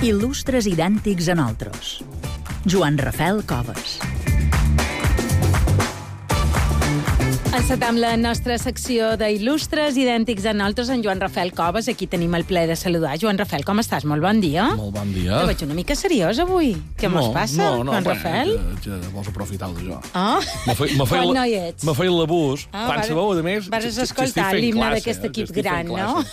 Il·lustres 0.00 0.64
idèntics 0.70 1.28
a 1.28 1.34
nosaltres. 1.36 1.98
Joan 2.64 2.96
Rafel 3.00 3.42
Coves. 3.48 3.98
Encetam 7.50 7.98
la 8.00 8.14
nostra 8.16 8.56
secció 8.62 9.10
d'il·lustres 9.20 9.98
idèntics 10.00 10.46
a 10.48 10.54
nosaltres 10.56 10.88
en 10.94 11.02
Joan 11.04 11.20
Rafel 11.20 11.52
Coves. 11.56 11.90
Aquí 11.92 12.06
tenim 12.08 12.32
el 12.38 12.46
plaer 12.48 12.70
de 12.70 12.76
saludar. 12.80 13.16
Joan 13.20 13.38
Rafel, 13.40 13.64
com 13.68 13.82
estàs? 13.82 14.06
Molt 14.08 14.24
bon 14.24 14.40
dia. 14.40 14.70
Molt 14.78 14.94
bon 14.96 15.12
dia. 15.12 15.42
Te 15.42 15.50
veig 15.50 15.64
una 15.68 15.76
mica 15.76 15.96
seriós 15.98 16.40
avui. 16.46 16.72
Què 17.00 17.10
mos 17.12 17.28
passa, 17.34 17.60
no, 17.60 17.84
no, 17.84 17.92
Joan 17.92 18.06
bueno, 18.08 18.16
Rafel? 18.16 18.54
Que, 18.80 18.96
que 19.02 19.12
vols 19.12 19.28
aprofitar 19.34 19.68
de 19.76 19.90
jo. 19.90 20.00
Ah, 20.14 20.38
Me 20.66 20.78
feia, 20.78 20.96
me 20.96 21.06
feia, 21.10 21.26
Quan 21.28 21.36
no 21.36 21.44
hi 21.44 21.58
ets? 21.60 21.84
Me 21.84 21.96
feia 21.98 22.16
l'abús. 22.16 22.64
Ah, 22.72 22.86
Quan 22.88 23.02
vas- 23.02 23.10
se 23.12 23.18
veu, 23.20 23.34
a 23.36 23.44
més... 23.50 23.68
vas 23.68 23.90
escoltar 24.08 24.54
l'himne 24.56 24.94
d'aquest 24.96 25.26
que 25.28 25.34
equip 25.34 25.52
gran, 25.60 25.92
no? 25.92 26.24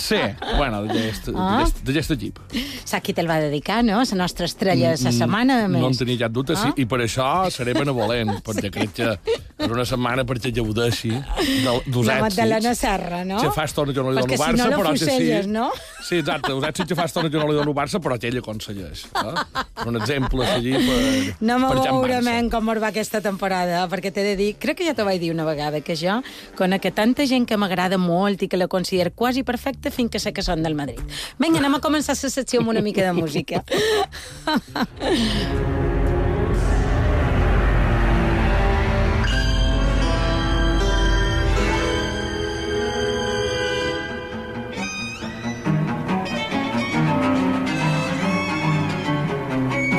Sí, 0.00 0.16
bueno, 0.56 0.82
d'aquest 0.84 1.28
Ah. 1.34 1.64
equip. 2.10 2.38
saps 2.84 3.02
qui 3.02 3.12
te'l 3.12 3.28
va 3.28 3.38
dedicar, 3.40 3.82
no? 3.84 4.02
La 4.02 4.16
nostra 4.16 4.46
estrella 4.46 4.94
de 4.96 5.02
la 5.02 5.12
setmana, 5.12 5.64
a 5.64 5.68
més. 5.68 5.80
No 5.80 5.88
en 5.88 5.96
tenia 5.96 6.18
cap 6.18 6.32
dubte, 6.32 6.56
sí, 6.56 6.68
Ah? 6.68 6.74
i 6.76 6.84
per 6.86 7.00
això 7.00 7.50
seré 7.50 7.72
benevolent, 7.74 8.30
perquè 8.46 8.70
crec 8.70 8.92
que 8.92 9.10
és 9.58 9.70
una 9.70 9.84
setmana 9.84 10.24
perquè 10.24 10.52
gaudeixi 10.54 11.10
del- 11.10 11.82
dels 11.86 12.06
La 12.06 12.18
èxits. 12.20 12.36
Magdalena 12.36 12.74
Serra, 12.74 13.24
no? 13.24 13.40
Que 13.40 13.50
fa 13.50 13.64
estona 13.64 13.92
que 13.92 14.00
no 14.02 14.10
li 14.10 14.20
dono 14.20 14.32
si 14.36 14.42
Barça, 14.42 14.70
no 14.70 14.76
però 14.78 14.92
que 14.92 14.98
sí. 14.98 15.48
no? 15.48 15.70
Sí, 16.02 16.16
exacte, 16.18 16.52
els 16.52 16.64
èxits 16.64 16.88
que 16.88 16.94
fa 16.94 17.04
estona 17.04 17.30
que 17.30 17.36
no 17.38 17.46
li 17.48 17.54
dono 17.54 17.74
Barça, 17.74 18.00
però 18.00 18.18
que 18.18 18.28
ell 18.28 18.38
aconsegueix. 18.38 19.06
Eh? 19.06 19.86
Un 19.86 19.96
exemple 20.00 20.44
a 20.46 20.54
seguir 20.56 20.76
per, 20.76 21.36
No 21.40 21.58
me 21.58 21.68
per 21.68 21.76
Jan 21.84 21.94
veure 22.00 22.18
Barça. 22.20 22.22
men 22.24 22.50
com 22.50 22.68
va 22.82 22.88
aquesta 22.88 23.20
temporada, 23.20 23.86
perquè 23.88 24.12
t'he 24.12 24.22
de 24.22 24.36
dir, 24.36 24.56
crec 24.58 24.78
que 24.78 24.84
ja 24.86 24.94
t'ho 24.94 25.04
vaig 25.04 25.20
dir 25.20 25.30
una 25.32 25.44
vegada, 25.44 25.80
que 25.80 25.94
jo 25.96 26.22
conec 26.56 26.86
tanta 26.94 27.26
gent 27.26 27.46
que 27.46 27.56
m'agrada 27.56 27.98
molt 27.98 28.42
i 28.42 28.48
que 28.48 28.56
la 28.56 28.68
considero 28.68 29.10
quasi 29.26 29.42
perfecta 29.42 29.90
fins 29.90 30.14
que 30.14 30.22
sé 30.22 30.30
que 30.30 30.46
són 30.46 30.62
del 30.62 30.78
Madrid. 30.78 31.02
Vinga, 31.42 31.58
anem 31.58 31.74
a 31.80 31.82
començar 31.82 32.14
la 32.14 32.30
secció 32.30 32.62
amb 32.62 32.70
una 32.76 32.86
mica 32.86 33.02
de 33.02 33.12
música. 33.18 33.66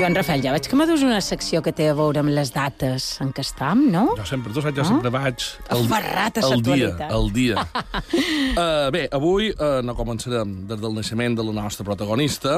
Joan 0.07 0.15
Rafel, 0.15 0.39
ja 0.39 0.53
veig 0.55 0.67
que 0.71 0.77
m'adus 0.79 1.01
una 1.03 1.17
secció 1.19 1.59
que 1.59 1.73
té 1.75 1.89
a 1.91 1.93
veure 1.97 2.21
amb 2.21 2.31
les 2.31 2.53
dates 2.55 3.05
en 3.19 3.33
què 3.35 3.43
estam, 3.43 3.81
no? 3.91 4.05
Jo 4.15 4.23
sempre, 4.29 4.53
tu 4.55 4.61
saps, 4.63 4.77
jo 4.77 4.85
sempre 4.87 5.09
vaig... 5.11 5.43
Aferrat 5.75 6.39
a 6.39 6.43
el 6.47 6.61
dia, 6.63 6.93
el 7.11 7.27
dia. 7.35 7.65
uh, 7.75 8.87
bé, 8.95 9.01
avui 9.11 9.49
uh, 9.51 9.81
no 9.83 9.97
començarem 9.97 10.53
des 10.69 10.79
del 10.79 10.95
naixement 10.95 11.35
de 11.35 11.43
la 11.49 11.57
nostra 11.57 11.83
protagonista, 11.89 12.55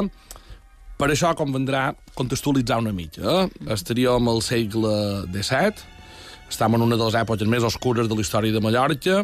per 1.02 1.10
això 1.10 1.34
convendrà 1.40 1.88
contextualitzar 2.14 2.84
una 2.84 2.94
mica. 2.94 3.26
Eh? 3.26 3.74
Estaríem 3.80 4.30
al 4.30 4.46
segle 4.46 4.94
XVII, 5.34 5.90
estem 6.54 6.78
en 6.78 6.86
una 6.86 7.02
de 7.02 7.10
les 7.10 7.18
èpoques 7.18 7.50
més 7.50 7.66
oscures 7.66 8.14
de 8.14 8.14
la 8.14 8.28
història 8.28 8.54
de 8.54 8.62
Mallorca, 8.62 9.24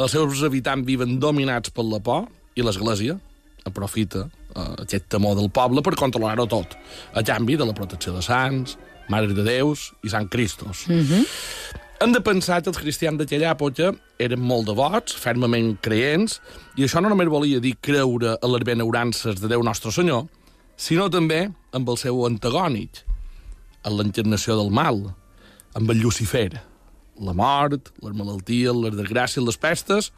els 0.00 0.16
seus 0.16 0.40
habitants 0.48 0.88
viven 0.88 1.18
dominats 1.20 1.68
per 1.68 1.84
la 1.84 2.00
por 2.00 2.30
i 2.56 2.64
l'Església 2.64 3.20
aprofita 3.68 4.30
aquest 4.56 5.08
temor 5.12 5.36
del 5.38 5.50
poble 5.50 5.82
per 5.82 5.96
controlar-ho 5.98 6.46
tot, 6.50 6.76
a 7.14 7.22
canvi 7.22 7.56
de 7.56 7.66
la 7.68 7.74
protecció 7.76 8.14
de 8.16 8.22
sants, 8.24 8.78
Mare 9.08 9.32
de 9.32 9.44
Déus 9.44 9.92
i 10.04 10.10
Sant 10.12 10.28
Cristos. 10.28 10.84
Hem 11.98 12.12
de 12.14 12.20
pensar 12.22 12.60
que 12.62 12.70
els 12.70 12.78
cristians 12.78 13.18
d'aquella 13.18 13.54
època 13.54 13.90
eren 14.22 14.42
molt 14.44 14.68
devots, 14.68 15.16
fermament 15.18 15.72
creents, 15.82 16.38
i 16.76 16.84
això 16.86 17.00
no 17.02 17.10
només 17.10 17.30
volia 17.32 17.58
dir 17.58 17.74
creure 17.82 18.36
a 18.36 18.50
les 18.52 18.66
benaurances 18.68 19.40
de 19.40 19.50
Déu 19.50 19.64
Nostre 19.66 19.90
Senyor, 19.90 20.28
sinó 20.78 21.08
també 21.10 21.48
amb 21.74 21.88
el 21.88 21.98
seu 21.98 22.20
antagònic, 22.28 23.02
en 23.82 23.96
l'encarnació 23.98 24.58
del 24.60 24.70
mal, 24.70 25.00
amb 25.74 25.90
el 25.90 25.98
Lucifer, 26.04 26.60
la 27.18 27.34
mort, 27.34 27.90
les 28.04 28.14
malalties, 28.14 28.76
les 28.76 28.94
desgràcies, 28.94 29.42
les 29.42 29.58
pestes, 29.58 30.12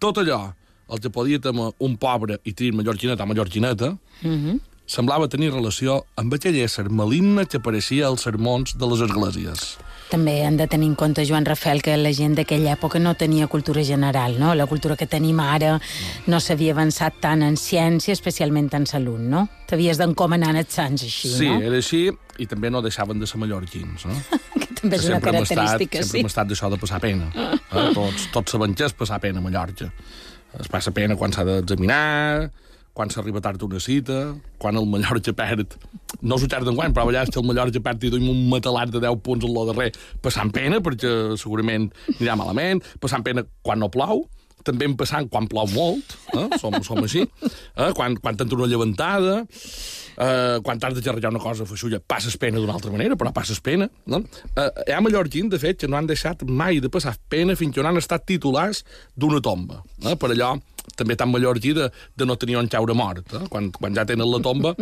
tot 0.00 0.16
allò, 0.22 0.54
el 0.88 1.00
que 1.02 1.10
podia 1.10 1.40
temer 1.42 1.72
un 1.82 1.96
pobre 1.98 2.38
i 2.44 2.52
trist 2.54 2.76
mallorquineta 2.78 3.24
o 3.24 3.30
mallorquineta, 3.30 3.92
semblava 4.86 5.26
tenir 5.28 5.50
relació 5.50 6.04
amb 6.20 6.36
aquell 6.36 6.56
ésser 6.62 6.86
maligne 6.94 7.46
que 7.50 7.58
apareixia 7.58 8.06
als 8.06 8.22
sermons 8.26 8.76
de 8.78 8.86
les 8.86 9.02
esglésies. 9.08 9.66
També 10.06 10.36
hem 10.46 10.54
de 10.54 10.68
tenir 10.70 10.86
en 10.86 10.94
compte, 10.94 11.24
Joan 11.26 11.42
Rafel, 11.48 11.80
que 11.82 11.96
la 11.98 12.12
gent 12.14 12.36
d'aquella 12.38 12.76
època 12.76 13.00
no 13.02 13.16
tenia 13.18 13.48
cultura 13.50 13.82
general, 13.82 14.36
no? 14.38 14.52
La 14.54 14.68
cultura 14.70 14.94
que 14.94 15.08
tenim 15.10 15.40
ara 15.42 15.80
no 16.30 16.38
s'havia 16.38 16.76
avançat 16.76 17.16
tant 17.24 17.42
en 17.42 17.56
ciència, 17.58 18.14
especialment 18.14 18.70
en 18.78 18.86
salut, 18.86 19.18
no? 19.18 19.48
T'havies 19.66 19.98
d'encomanar 19.98 20.52
als 20.54 20.78
sants, 20.78 21.02
així, 21.02 21.32
Sí, 21.34 21.48
no? 21.50 21.58
era 21.58 21.82
així, 21.82 22.04
i 22.38 22.46
també 22.46 22.70
no 22.70 22.84
deixaven 22.86 23.18
de 23.18 23.26
ser 23.26 23.42
mallorquins, 23.42 24.06
no? 24.06 24.14
Que 24.62 24.70
també 24.78 25.00
és 25.00 25.08
una 25.08 25.16
sempre 25.18 25.32
hem 25.34 25.42
estat, 25.42 25.56
característica, 25.56 26.04
sempre 26.04 26.20
hem 26.20 26.28
sí. 26.28 26.30
estat 26.30 26.48
d'això 26.52 26.70
de 26.70 26.78
passar 26.78 27.02
pena. 27.02 27.26
Eh? 27.34 27.90
Tots, 27.98 28.30
tots 28.30 28.54
sabem 28.54 28.78
què 28.78 28.86
és 28.86 28.94
passar 28.94 29.18
pena 29.18 29.42
a 29.42 29.42
Mallorca. 29.42 29.90
Es 30.60 30.70
passa 30.72 30.92
pena 30.94 31.16
quan 31.20 31.34
s'ha 31.34 31.44
d'examinar, 31.44 32.50
quan 32.96 33.10
s'arriba 33.12 33.42
tard 33.44 33.60
una 33.62 33.80
cita, 33.82 34.34
quan 34.58 34.76
el 34.80 34.86
Mallorca 34.88 35.34
perd... 35.36 35.76
No 36.22 36.38
s'ho 36.38 36.48
xerda 36.48 36.72
enguany, 36.72 36.94
però 36.96 37.04
a 37.04 37.10
vegades 37.10 37.32
que 37.32 37.40
el 37.42 37.44
Mallorca 37.44 37.82
perd 37.84 38.06
i 38.08 38.12
duim 38.14 38.30
un 38.32 38.46
matalat 38.48 38.94
de 38.94 39.02
10 39.04 39.20
punts 39.26 39.44
en 39.44 39.52
lo 39.52 39.66
darrer, 39.68 39.90
passant 40.24 40.52
pena, 40.54 40.80
perquè 40.80 41.10
segurament 41.36 41.90
anirà 42.14 42.38
malament, 42.40 42.80
passant 43.02 43.26
pena 43.26 43.44
quan 43.66 43.82
no 43.82 43.90
plou, 43.92 44.24
també 44.66 44.88
en 44.90 44.96
passant 44.98 45.28
quan 45.30 45.46
plou 45.50 45.68
molt, 45.72 46.16
eh? 46.34 46.46
som, 46.60 46.74
som 46.86 46.98
així, 47.04 47.22
eh? 47.24 47.90
quan, 47.96 48.16
quan 48.22 48.36
t'entra 48.38 48.58
una 48.58 48.68
llevantada, 48.70 49.38
eh, 50.16 50.56
quan 50.66 50.80
t'has 50.82 50.96
de 50.98 51.04
xerrar 51.06 51.30
una 51.32 51.40
cosa 51.42 51.66
feixulla, 51.68 52.00
passes 52.02 52.36
pena 52.42 52.58
d'una 52.60 52.74
altra 52.76 52.90
manera, 52.94 53.16
però 53.20 53.32
passes 53.36 53.60
pena. 53.62 53.88
No? 54.10 54.20
Eh, 54.56 54.68
hi 54.88 54.96
ha 54.96 55.02
mallorquins, 55.04 55.50
de 55.54 55.60
fet, 55.62 55.78
que 55.84 55.90
no 55.90 55.98
han 56.00 56.08
deixat 56.10 56.42
mai 56.48 56.80
de 56.82 56.90
passar 56.92 57.14
pena 57.32 57.54
fins 57.56 57.74
que 57.76 57.84
no 57.84 57.92
han 57.92 58.00
estat 58.02 58.26
titulars 58.28 58.82
d'una 59.14 59.40
tomba. 59.44 59.82
Eh? 60.04 60.16
Per 60.18 60.32
allò, 60.34 60.54
també 60.96 61.16
tan 61.18 61.30
mallorquí 61.32 61.72
de, 61.76 61.88
de 62.16 62.26
no 62.28 62.36
tenir 62.40 62.58
on 62.60 62.68
caure 62.72 62.94
mort. 62.96 63.32
Eh? 63.36 63.46
Quan, 63.52 63.70
quan 63.74 63.94
ja 63.96 64.04
tenen 64.08 64.28
la 64.30 64.42
tomba, 64.44 64.74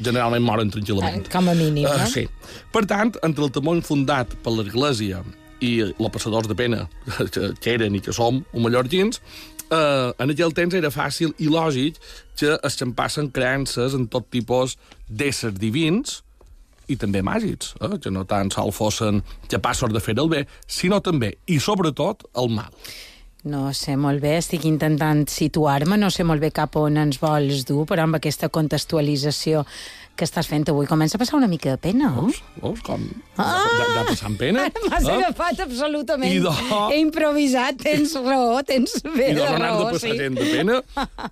generalment 0.00 0.44
moren 0.46 0.70
tranquil·lament. 0.72 1.26
Com 1.32 1.48
a 1.50 1.54
mínim, 1.58 1.84
Eh, 1.86 1.98
no? 1.98 2.06
sí. 2.10 2.26
Per 2.72 2.84
tant, 2.88 3.12
entre 3.26 3.44
el 3.46 3.52
temor 3.54 3.76
infundat 3.80 4.32
per 4.44 4.52
l'Església 4.54 5.22
i 5.60 5.72
els 5.86 6.12
passadors 6.12 6.48
de 6.48 6.56
pena, 6.58 6.86
que, 7.32 7.52
que 7.60 7.74
eren 7.76 7.96
i 7.96 8.02
que 8.04 8.14
som, 8.16 8.42
uns 8.52 8.64
mallorquins, 8.64 9.20
eh, 9.70 10.08
en 10.18 10.34
aquell 10.34 10.54
temps 10.56 10.74
era 10.76 10.92
fàcil 10.94 11.34
i 11.38 11.50
lògic 11.50 12.00
que 12.40 12.56
es 12.56 12.80
xampassen 12.80 13.30
creences 13.34 13.94
en 13.96 14.08
tot 14.12 14.28
tipus 14.32 14.76
d'éssers 15.08 15.58
divins 15.60 16.20
i 16.90 16.96
també 16.98 17.22
màgics, 17.22 17.74
eh, 17.80 17.98
que 18.02 18.10
no 18.10 18.24
tan 18.26 18.50
sols 18.50 18.76
fossin 18.76 19.22
capaços 19.50 19.92
de 19.94 20.02
fer 20.02 20.16
el 20.18 20.32
bé, 20.32 20.46
sinó 20.66 21.00
també, 21.00 21.36
i 21.46 21.60
sobretot, 21.62 22.26
el 22.34 22.50
mal. 22.56 22.74
No 23.40 23.70
sé 23.72 23.94
molt 23.96 24.20
bé, 24.20 24.34
estic 24.36 24.66
intentant 24.68 25.22
situar-me, 25.32 25.96
no 25.96 26.10
sé 26.12 26.26
molt 26.28 26.42
bé 26.44 26.50
cap 26.52 26.74
on 26.76 26.98
ens 27.00 27.16
vols 27.22 27.62
dur, 27.64 27.86
però 27.88 28.04
amb 28.04 28.18
aquesta 28.18 28.50
contextualització 28.52 29.62
que 30.18 30.26
estàs 30.26 30.48
fent 30.50 30.66
avui 30.68 30.86
comença 30.88 31.16
a 31.16 31.20
passar 31.22 31.38
una 31.38 31.48
mica 31.48 31.70
de 31.72 31.78
pena, 31.80 32.10
no? 32.12 32.26
Veus? 32.26 32.40
Veus 32.60 32.80
com? 32.84 33.04
Ah! 33.40 33.46
Ja, 33.64 33.86
ja 33.94 34.02
passant 34.08 34.36
pena. 34.40 34.66
M'has 34.88 35.06
eh? 35.08 35.14
agafat 35.14 35.62
absolutament. 35.64 36.32
I 36.32 36.40
de- 36.44 36.54
He 36.92 36.98
improvisat, 37.00 37.78
tens 37.80 38.12
raó, 38.20 38.60
tens 38.68 38.98
bé 39.06 39.30
I 39.30 39.34
de 39.38 39.40
de 39.40 39.54
raó, 39.56 39.78
de 39.86 39.94
passar 39.94 40.10
sí. 40.10 40.18
gent 40.18 40.36
de 40.36 40.48
pena? 40.50 40.80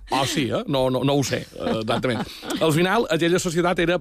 Oh, 0.09 0.25
sí, 0.25 0.47
eh? 0.49 0.63
No, 0.67 0.87
no, 0.89 1.03
no 1.05 1.13
ho 1.19 1.23
sé, 1.23 1.43
eh, 1.53 1.75
exactament. 1.83 2.25
Al 2.59 2.73
final, 2.73 3.05
aquella 3.13 3.39
societat 3.39 3.79
era 3.85 3.99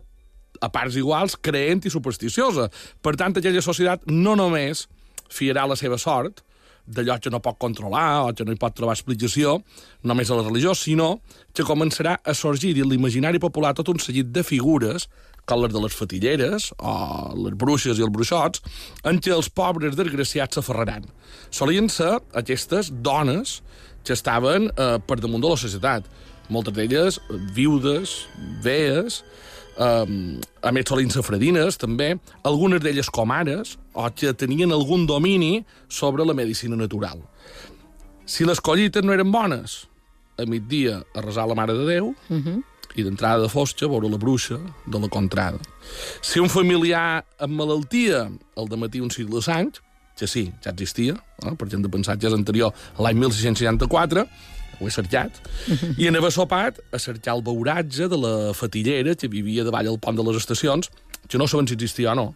a 0.61 0.73
parts 0.73 0.97
iguals, 0.97 1.37
creent 1.37 1.85
i 1.87 1.93
supersticiosa. 1.93 2.71
Per 3.05 3.15
tant, 3.21 3.37
aquella 3.37 3.63
societat 3.63 4.09
no 4.09 4.35
només 4.41 4.87
fiarà 5.29 5.67
la 5.69 5.77
seva 5.77 5.99
sort 6.01 6.41
d'allò 6.89 7.19
que 7.21 7.31
no 7.31 7.43
pot 7.45 7.59
controlar 7.61 8.25
o 8.25 8.35
que 8.35 8.47
no 8.47 8.55
hi 8.55 8.61
pot 8.61 8.75
trobar 8.77 8.97
explicació, 8.97 9.59
només 10.03 10.31
a 10.31 10.39
la 10.39 10.47
religió, 10.47 10.75
sinó 10.75 11.19
que 11.53 11.67
començarà 11.69 12.17
a 12.25 12.35
sorgir 12.35 12.75
en 12.79 12.89
l'imaginari 12.91 13.41
popular 13.43 13.75
tot 13.77 13.93
un 13.93 14.01
seguit 14.03 14.31
de 14.33 14.45
figures 14.47 15.09
com 15.49 15.63
les 15.63 15.73
de 15.73 15.81
les 15.81 15.95
fatilleres 15.97 16.71
o 16.77 16.95
les 17.45 17.57
bruixes 17.57 17.99
i 17.99 18.05
els 18.05 18.13
bruixots, 18.13 18.61
en 19.09 19.21
què 19.21 19.33
els 19.33 19.49
pobres 19.49 19.97
desgraciats 19.97 20.59
s'aferraran. 20.59 21.07
Solien 21.51 21.89
ser 21.93 22.19
aquestes 22.37 22.93
dones 22.93 23.61
que 24.05 24.13
estaven 24.17 24.69
eh, 24.69 24.97
per 25.01 25.19
damunt 25.21 25.45
de 25.45 25.53
la 25.53 25.61
societat. 25.61 26.09
Moltes 26.53 26.77
d'elles 26.77 27.19
viudes, 27.57 28.15
vees, 28.65 29.23
eh, 29.79 31.23
fredines, 31.23 31.79
també, 31.79 32.19
algunes 32.45 32.83
d'elles 32.83 33.11
comares, 33.11 33.79
o 33.95 34.09
que 34.11 34.35
tenien 34.35 34.73
algun 34.73 35.07
domini 35.07 35.65
sobre 35.89 36.25
la 36.25 36.35
medicina 36.35 36.77
natural. 36.77 37.23
Si 38.27 38.45
les 38.45 38.61
collites 38.61 39.05
no 39.05 39.13
eren 39.13 39.33
bones, 39.33 39.89
a 40.39 40.45
migdia 40.47 41.05
a 41.15 41.21
resar 41.21 41.49
la 41.49 41.55
Mare 41.55 41.75
de 41.75 41.87
Déu, 41.87 42.15
i 42.99 43.05
d'entrada 43.05 43.43
de 43.43 43.49
fosca 43.49 43.89
veure 43.89 44.09
la 44.11 44.19
bruixa 44.19 44.59
de 44.87 44.99
la 44.99 45.09
contrada. 45.09 45.59
Si 46.23 46.41
un 46.41 46.49
familiar 46.49 47.25
amb 47.39 47.55
malaltia, 47.55 48.27
el 48.57 48.69
de 48.69 48.77
matí 48.77 49.01
un 49.01 49.11
cicle 49.11 49.39
de 49.39 49.43
sang, 49.43 49.73
que 50.19 50.27
sí, 50.27 50.49
ja 50.65 50.73
existia, 50.75 51.15
eh? 51.45 51.55
perquè 51.55 51.79
hem 51.79 51.85
de 51.85 51.91
pensar 51.93 52.19
que 52.19 52.27
és 52.27 52.35
anterior 52.35 52.75
a 52.97 53.05
l'any 53.07 53.21
1664, 53.23 54.27
ho 54.79 54.89
he 54.89 54.95
cercat, 54.95 55.41
i 55.99 56.09
haver 56.09 56.33
sopat 56.35 56.79
a 56.93 57.01
cercar 57.03 57.37
el 57.37 57.43
beuratge 57.47 58.09
de 58.09 58.19
la 58.19 58.35
fatillera 58.55 59.15
que 59.19 59.31
vivia 59.31 59.67
davall 59.67 59.91
al 59.91 59.99
pont 59.99 60.17
de 60.17 60.27
les 60.27 60.39
estacions, 60.41 60.91
que 61.29 61.39
no 61.39 61.49
saben 61.49 61.69
si 61.69 61.75
existia 61.75 62.13
o 62.13 62.19
no, 62.19 62.29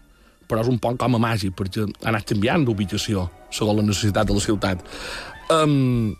però 0.48 0.62
és 0.62 0.68
un 0.68 0.80
pont 0.82 0.98
com 1.00 1.16
a 1.16 1.22
màgic, 1.22 1.54
perquè 1.56 1.86
ha 1.86 2.10
anat 2.10 2.26
canviant 2.28 2.66
d'ubicació 2.66 3.28
segons 3.52 3.78
la 3.78 3.86
necessitat 3.86 4.28
de 4.28 4.36
la 4.36 4.42
ciutat. 4.44 4.82
Um, 5.52 6.12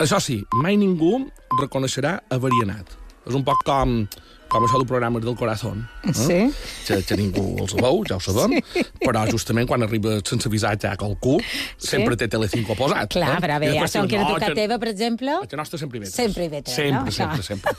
això 0.00 0.20
sí, 0.22 0.38
mai 0.62 0.78
ningú 0.80 1.18
reconeixerà 1.58 2.18
avarianat. 2.34 2.94
És 3.28 3.36
un 3.36 3.44
poc 3.44 3.64
com, 3.66 4.02
com 4.48 4.64
això 4.64 4.78
del 4.80 4.86
programa 4.88 5.20
del 5.20 5.36
Corazón. 5.36 5.82
Eh? 6.04 6.12
Sí. 6.16 6.38
Que, 6.86 6.98
que 7.04 7.16
ningú 7.20 7.44
els 7.62 7.74
veu, 7.76 8.00
ja 8.08 8.16
ho 8.16 8.22
sabem, 8.22 8.56
sí. 8.72 8.84
però 9.02 9.24
justament 9.30 9.68
quan 9.68 9.84
arriba 9.84 10.16
sense 10.24 10.48
avisar 10.48 10.74
ja 10.80 10.94
qualcú, 10.98 11.36
sí. 11.76 11.90
sempre 11.92 12.16
té 12.16 12.28
Telecinco 12.32 12.76
posat. 12.78 13.12
Clar, 13.12 13.36
eh? 13.36 13.42
però 13.44 13.58
bé, 13.60 13.70
diu, 13.74 13.84
que 14.08 14.16
era 14.16 14.24
"No, 14.24 14.34
tocar 14.34 14.54
teva, 14.56 14.78
per 14.80 14.88
exemple... 14.94 15.36
Que 15.48 15.60
nostre 15.60 15.78
sempre 15.80 16.00
hi 16.00 16.04
ve. 16.06 16.10
Sempre 16.10 16.46
hi 16.46 16.52
ve 16.52 16.62
tres, 16.62 16.76
Sempre, 16.76 17.04
no? 17.04 17.16
sempre, 17.18 17.42
Això. 17.42 17.48
sempre. 17.52 17.72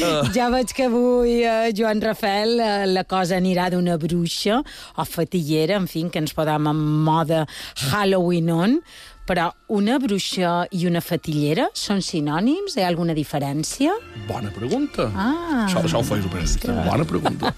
Uh, 0.00 0.32
Ja 0.36 0.48
veig 0.52 0.72
que 0.72 0.88
avui, 0.88 1.38
eh, 1.44 1.72
Joan 1.76 2.00
Rafel, 2.02 2.58
eh, 2.60 2.86
la 2.88 3.04
cosa 3.04 3.36
anirà 3.36 3.68
d'una 3.72 3.98
bruixa 4.00 4.62
o 4.96 5.04
fatillera, 5.08 5.76
en 5.76 5.88
fi, 5.90 6.06
que 6.12 6.22
ens 6.22 6.32
podem 6.36 6.68
en 6.72 6.82
moda 7.06 7.44
Halloween 7.90 8.50
on, 8.54 8.78
però 9.26 9.48
una 9.72 9.98
bruixa 10.02 10.64
i 10.74 10.84
una 10.88 11.00
fatillera 11.04 11.68
són 11.78 12.00
sinònims? 12.02 12.74
Hi 12.76 12.82
ha 12.84 12.88
alguna 12.90 13.14
diferència? 13.14 13.92
bona 14.28 14.50
pregunta. 14.54 15.08
Ah. 15.14 15.66
Això, 15.66 15.82
això 15.84 16.00
ho 16.00 16.06
feis, 16.06 16.24
periodista. 16.30 16.72
Bona 16.86 17.04
pregunta. 17.08 17.52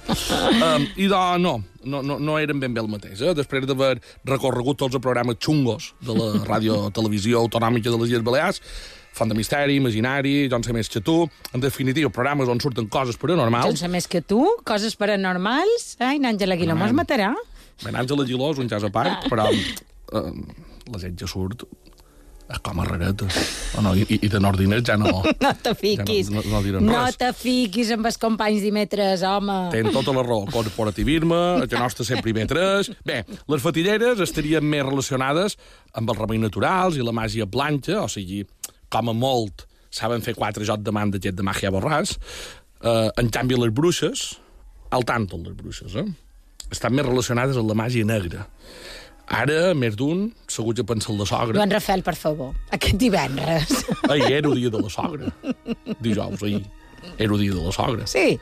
um, 0.61 0.85
I 0.97 1.07
de, 1.11 1.21
no, 1.45 1.55
no, 1.85 2.03
no, 2.03 2.19
no 2.19 2.37
eren 2.41 2.61
ben 2.61 2.75
bé 2.75 2.81
el 2.83 2.89
mateix. 2.91 3.21
Eh? 3.23 3.35
Després 3.37 3.67
d'haver 3.69 3.95
recorregut 4.25 4.79
tots 4.81 4.97
els 4.99 5.03
programes 5.05 5.37
xungos 5.41 5.93
de 6.05 6.17
la 6.17 6.29
ràdio-televisió 6.49 7.41
autonòmica 7.45 7.91
de 7.93 8.01
les 8.03 8.13
Illes 8.15 8.25
Balears, 8.27 8.61
Font 9.15 9.31
de 9.31 9.37
Misteri, 9.39 9.77
Imaginari, 9.79 10.49
Jo 10.51 10.59
en 10.59 10.65
sé 10.67 10.73
més 10.75 10.89
que 10.91 10.99
tu, 11.01 11.21
en 11.55 11.63
definitiva, 11.63 12.11
programes 12.11 12.49
on 12.51 12.59
surten 12.61 12.89
coses 12.91 13.15
Jo 13.15 13.23
paranormals. 13.29 13.71
en 13.71 13.77
sé 13.79 13.89
més 13.89 14.09
que 14.11 14.21
tu, 14.21 14.41
coses 14.67 14.97
paranormals. 14.99 15.95
Ai, 16.03 16.19
n'Àngela 16.19 16.57
Aguiló 16.59 16.75
mos 16.75 16.91
matarà. 16.93 17.33
Ben 17.85 17.95
Àngela 17.95 18.27
Giló 18.27 18.51
és 18.51 18.59
un 18.59 18.69
cas 18.69 18.83
a 18.83 18.91
part, 18.91 19.29
però 19.31 19.47
eh, 19.55 20.33
la 20.93 21.01
gent 21.03 21.17
que 21.21 21.29
surt 21.31 21.65
és 22.45 22.59
com 22.61 22.77
a 22.77 22.85
rareta. 22.85 23.25
Oh, 23.79 23.83
no, 23.87 23.95
i, 23.97 24.05
i 24.21 24.29
de 24.29 24.37
nordines 24.43 24.83
ja 24.85 24.99
no. 25.01 25.23
No 25.45 25.53
te 25.65 25.73
fiquis. 25.81 26.29
Ja 26.29 26.35
no- 26.37 26.61
no 26.61 26.81
no 26.85 26.99
res. 27.07 27.17
te 27.17 27.31
fiquis 27.33 27.89
amb 27.95 28.05
els 28.11 28.19
companys 28.21 28.61
dimetres, 28.61 29.23
home. 29.25 29.57
Tenen 29.73 29.95
tota 29.97 30.13
la 30.13 30.23
raó. 30.27 30.45
Corporativisme, 30.53 31.65
que 31.73 31.81
nostre 31.81 32.05
sempre 32.05 32.31
hi 32.31 32.37
ve 32.37 32.45
tres... 32.51 32.91
Bé, 33.09 33.23
les 33.49 33.65
fatilleres 33.65 34.21
estarien 34.21 34.65
més 34.69 34.85
relacionades 34.85 35.57
amb 35.97 36.13
els 36.13 36.21
remeis 36.21 36.43
naturals 36.45 36.99
i 37.01 37.07
la 37.07 37.17
màgia 37.17 37.47
blanca, 37.49 38.03
o 38.05 38.11
sigui, 38.13 38.43
com 38.93 39.09
a 39.09 39.17
molt 39.17 39.65
saben 39.95 40.21
fer 40.27 40.35
quatre 40.37 40.67
jocs 40.69 40.85
de 40.85 40.93
man 40.93 41.13
de 41.15 41.23
jet 41.25 41.37
de 41.39 41.47
màgia 41.47 41.73
borràs. 41.73 42.19
Eh, 42.85 43.09
en 43.23 43.33
canvi, 43.33 43.57
les 43.57 43.73
bruixes, 43.73 44.35
al 44.93 45.09
tanto 45.09 45.41
les 45.41 45.57
bruixes, 45.57 45.97
eh? 45.97 46.05
estan 46.75 46.93
més 46.97 47.07
relacionades 47.07 47.57
amb 47.57 47.71
la 47.73 47.77
màgia 47.79 48.05
negra. 48.05 48.45
Ara, 49.33 49.73
més 49.79 49.97
d'un, 49.97 50.27
segur 50.53 50.75
que 50.77 50.85
pensa 50.85 51.13
en 51.13 51.19
la 51.19 51.27
sogra. 51.29 51.57
Joan 51.57 51.73
Rafel, 51.73 52.03
per 52.05 52.15
favor, 52.19 52.55
aquest 52.77 52.99
divendres. 53.01 53.85
Ahir 54.09 54.31
era 54.31 54.49
el 54.51 54.59
dia 54.61 54.71
de 54.71 54.81
la 54.83 54.91
sogra. 54.93 55.31
Dijous, 56.01 56.43
ahir. 56.43 56.65
Era 57.19 57.35
el 57.35 57.41
dia 57.41 57.53
de 57.53 57.63
la 57.63 57.73
sogra. 57.73 58.07
Sí, 58.09 58.39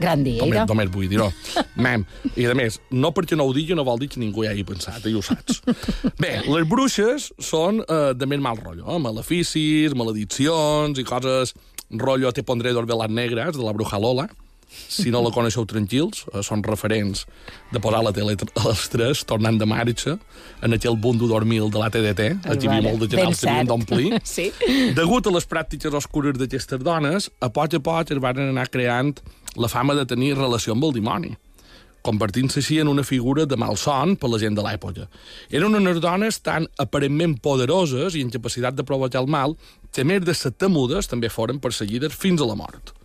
gran 0.00 0.22
dia, 0.24 0.40
Només, 0.40 0.64
només 0.68 0.90
vull 0.92 1.08
dir-ho. 1.08 1.28
Mem, 1.76 2.04
i 2.36 2.46
a 2.48 2.54
més, 2.56 2.78
no 2.90 3.12
perquè 3.16 3.36
no 3.36 3.44
ho 3.48 3.52
digui 3.56 3.76
no 3.76 3.84
vol 3.84 4.00
dir 4.00 4.08
que 4.12 4.20
ningú 4.20 4.44
hi 4.44 4.50
hagi 4.50 4.64
pensat, 4.68 5.04
ja 5.04 5.12
ho 5.16 5.24
saps. 5.24 5.60
Bé, 6.20 6.38
les 6.48 6.68
bruixes 6.68 7.30
són 7.38 7.82
eh, 7.84 8.12
de 8.16 8.28
més 8.28 8.40
mal 8.42 8.60
rotllo, 8.60 8.88
eh? 8.88 9.00
maleficis, 9.02 9.96
malediccions 9.96 11.00
i 11.00 11.04
coses 11.06 11.54
rotllo 11.90 12.32
te 12.34 12.42
pondré 12.42 12.72
dos 12.74 12.88
velats 12.88 13.14
negres 13.14 13.56
de 13.56 13.64
la 13.64 13.76
bruja 13.76 14.00
Lola. 14.00 14.28
Si 14.66 15.10
no 15.10 15.22
la 15.24 15.30
coneixeu 15.34 15.64
tranquils, 15.68 16.24
eh, 16.32 16.42
són 16.46 16.62
referents 16.66 17.24
de 17.72 17.80
posar 17.82 18.02
la 18.04 18.12
tele 18.16 18.36
a 18.36 18.66
les 18.68 18.84
3, 18.92 19.22
tornant 19.28 19.58
de 19.58 19.68
marxa, 19.68 20.16
en 20.62 20.76
aquell 20.76 20.98
bundo 21.00 21.28
dormil 21.30 21.70
de 21.70 21.80
la 21.80 21.88
TDT, 21.90 22.28
aquí 22.44 22.66
hi 22.66 22.70
havia 22.70 22.84
molt 22.88 23.04
de 23.04 23.10
generals 23.14 23.40
que 23.40 23.50
havien 23.50 23.72
d'omplir. 23.72 24.12
Sí. 24.36 24.50
Degut 24.96 25.26
a 25.28 25.32
les 25.32 25.46
pràctiques 25.48 25.94
oscures 25.94 26.36
d'aquestes 26.36 26.82
dones, 26.84 27.30
a 27.40 27.48
poc 27.52 27.74
a 27.78 27.80
poc 27.80 28.10
es 28.12 28.20
van 28.22 28.40
anar 28.42 28.66
creant 28.72 29.14
la 29.56 29.70
fama 29.72 29.94
de 29.96 30.04
tenir 30.08 30.34
relació 30.36 30.74
amb 30.74 30.84
el 30.88 30.96
dimoni, 30.96 31.32
convertint-se 32.06 32.60
així 32.60 32.80
en 32.82 32.90
una 32.90 33.04
figura 33.06 33.46
de 33.46 33.56
malson 33.58 34.16
per 34.20 34.30
la 34.30 34.40
gent 34.42 34.58
de 34.58 34.64
l'època. 34.66 35.08
Eren 35.50 35.78
unes 35.78 36.02
dones 36.02 36.38
tan 36.44 36.68
aparentment 36.82 37.38
poderoses 37.42 38.14
i 38.14 38.22
en 38.26 38.34
capacitat 38.34 38.76
de 38.76 38.86
provocar 38.86 39.24
el 39.24 39.30
mal 39.30 39.56
que, 39.92 40.04
a 40.04 40.08
més 40.08 40.22
de 40.26 40.34
ser 40.36 40.52
temudes, 40.54 41.08
també 41.10 41.32
foren 41.32 41.62
perseguides 41.62 42.14
fins 42.14 42.42
a 42.42 42.50
la 42.50 42.58
mort. 42.58 42.95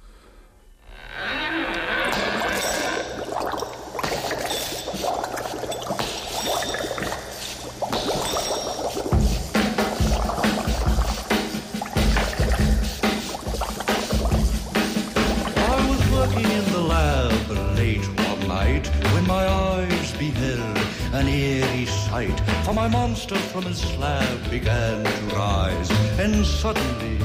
For 22.66 22.74
my 22.74 22.88
monster 22.88 23.36
from 23.52 23.64
his 23.66 23.80
slab 23.80 24.38
began 24.50 25.04
to 25.04 25.36
rise, 25.36 25.90
and 26.24 26.46
suddenly, 26.46 27.18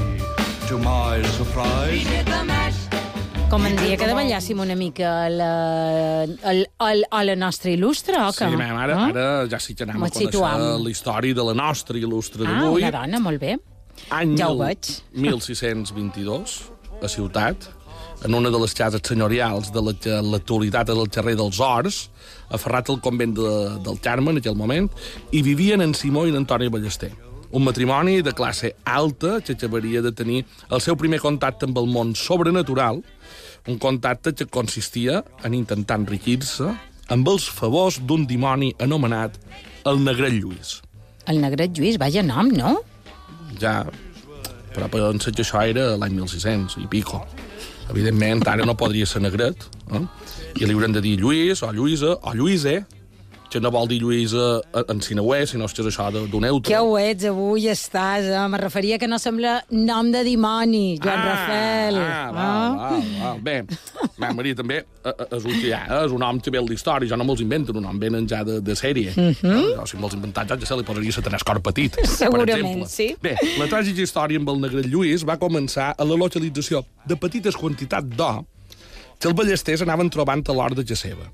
to 0.67 0.77
my 0.79 1.21
surprise, 1.37 2.05
Com 3.47 3.63
en 3.63 3.77
dia 3.79 3.95
que 3.95 4.03
davallàssim 4.09 4.59
una 4.59 4.75
mica 4.75 5.29
la, 5.31 5.51
el, 6.51 6.65
el, 6.83 7.03
a 7.15 7.21
la 7.23 7.35
nostra 7.39 7.71
il·lustre, 7.71 8.17
o 8.19 8.33
Sí, 8.35 8.43
mem, 8.59 8.75
ara, 8.75 8.97
Ah? 8.97 9.05
ara 9.07 9.27
ja 9.47 9.59
sí 9.63 9.71
que 9.73 9.85
anem 9.85 10.03
a 10.03 10.09
conèixer 10.09 10.81
la 10.83 10.89
història 10.91 11.33
de 11.37 11.45
la 11.47 11.53
nostra 11.55 11.95
il·lustre 11.95 12.43
Ah, 12.43 12.57
d'avui. 12.65 12.81
una 12.83 12.91
dona, 12.91 13.19
molt 13.23 13.39
bé. 13.39 13.55
Any 14.11 14.35
Ja 14.37 14.49
ho 14.51 14.57
veig. 14.59 14.89
1622, 15.13 16.57
a 17.01 17.07
Ciutat, 17.07 17.69
en 18.25 18.33
una 18.33 18.49
de 18.49 18.59
les 18.59 18.73
cases 18.73 19.01
senyorials 19.03 19.69
de 19.73 19.83
la 19.83 19.93
l'actualitat 20.31 20.89
és 20.89 20.97
el 20.97 21.09
carrer 21.13 21.35
dels 21.37 21.59
Horts, 21.59 21.99
aferrat 22.53 22.89
al 22.89 22.99
convent 23.03 23.35
de, 23.37 23.51
del 23.85 23.99
Carme 24.01 24.33
en 24.33 24.41
aquell 24.41 24.57
moment, 24.57 24.89
i 25.31 25.43
vivien 25.45 25.81
en 25.81 25.93
Simó 25.93 26.25
i 26.25 26.33
en 26.33 26.41
Antoni 26.41 26.69
Ballester. 26.73 27.11
Un 27.51 27.63
matrimoni 27.63 28.21
de 28.21 28.33
classe 28.35 28.73
alta 28.83 29.39
que 29.39 29.53
acabaria 29.53 30.01
de 30.01 30.11
tenir 30.11 30.43
el 30.69 30.83
seu 30.83 30.97
primer 30.99 31.21
contacte 31.23 31.69
amb 31.69 31.77
el 31.79 31.87
món 31.87 32.15
sobrenatural, 32.15 33.03
un 33.67 33.79
contacte 33.79 34.33
que 34.33 34.47
consistia 34.47 35.23
en 35.43 35.55
intentar 35.55 35.99
enriquir-se 36.01 36.73
amb 37.13 37.31
els 37.31 37.47
favors 37.47 38.01
d'un 38.03 38.27
dimoni 38.27 38.73
anomenat 38.83 39.39
el 39.87 40.03
Negret 40.03 40.35
Lluís. 40.35 40.81
El 41.27 41.41
negret 41.43 41.75
Lluís, 41.75 41.97
vaja 41.99 42.23
nom, 42.23 42.51
no? 42.55 42.77
ja... 43.59 43.85
Però 44.77 44.85
pensa 44.93 45.31
que 45.33 45.41
això 45.41 45.63
era 45.65 45.95
l'any 45.97 46.13
1600 46.19 46.77
i 46.83 46.87
pico. 46.91 47.23
Evidentment, 47.91 48.43
ara 48.47 48.65
no 48.67 48.75
podria 48.79 49.07
ser 49.07 49.21
negret, 49.23 49.67
eh? 49.93 50.03
i 50.57 50.65
li 50.65 50.73
haurem 50.75 50.95
de 50.95 51.01
dir 51.03 51.17
Lluís, 51.21 51.63
o 51.63 51.71
Lluïsa, 51.71 52.17
o 52.21 52.33
Lluïse, 52.35 52.81
que 53.49 53.61
no 53.63 53.69
vol 53.71 53.87
dir 53.87 54.01
Lluïsa 54.01 54.61
en 54.91 54.99
sineuè, 54.99 55.45
sinó 55.47 55.67
que 55.71 55.81
és 55.81 55.87
això 55.87 56.11
de- 56.11 56.25
d'un 56.27 56.41
neutre. 56.43 56.73
Que 56.73 56.79
ho 56.83 56.97
ets, 56.97 57.23
avui 57.25 57.67
estàs, 57.71 58.25
eh? 58.27 58.47
Me 58.49 58.57
referia 58.57 58.97
que 58.99 59.07
no 59.07 59.17
sembla 59.17 59.63
nom 59.71 60.11
de 60.11 60.23
dimoni, 60.23 60.97
Joan 61.01 61.21
Rafel. 61.23 61.95
Ah, 61.97 62.31
val, 62.33 62.77
val, 62.77 63.03
val. 63.21 63.39
Bé, 63.41 63.55
ma 64.17 64.33
Maria 64.33 64.55
també 64.55 64.77
eh, 64.83 64.85
eh, 65.13 65.37
és 65.37 65.45
un 65.45 65.51
que 65.61 65.67
hi 65.67 65.71
ha, 65.73 65.81
eh? 65.87 66.05
és 66.05 66.11
un 66.11 66.19
nom 66.19 66.39
que 66.43 66.51
ve 66.51 66.59
història, 66.75 67.07
jo 67.09 67.15
no 67.15 67.23
me'ls 67.23 67.41
invento, 67.41 67.71
un 67.73 67.83
nom 67.87 67.97
venen 67.99 68.27
ja 68.27 68.43
de, 68.43 68.59
de 68.61 68.75
sèrie. 68.75 69.13
Uh 69.15 69.31
-huh. 69.31 69.75
jo, 69.79 69.85
si 69.85 69.97
me'ls 69.97 70.13
inventat, 70.13 70.49
ja, 70.49 70.57
ja 70.57 70.65
sé, 70.65 70.75
li 70.75 70.83
posaria 70.83 71.11
Satanàs 71.11 71.43
cor 71.43 71.61
petit, 71.61 71.95
per 71.95 72.03
Mhm. 72.03 72.15
Segurament, 72.17 72.85
sí. 72.87 73.15
Bé, 73.21 73.35
la 73.57 73.65
tràgica 73.67 74.01
història 74.01 74.37
amb 74.39 74.49
el 74.49 74.59
negre 74.59 74.81
Lluís 74.83 75.23
va 75.25 75.37
començar 75.39 75.93
a 75.97 76.03
la 76.03 76.15
localització 76.15 76.83
de 77.05 77.15
petites 77.15 77.55
quantitats 77.55 78.09
d'or 78.15 78.43
que 79.19 79.27
els 79.29 79.35
ballesters 79.35 79.81
anaven 79.81 80.09
trobant 80.09 80.43
a 80.49 80.53
l'hora 80.53 80.75
de 80.75 80.83
ja 80.85 80.95
seva. 80.95 81.31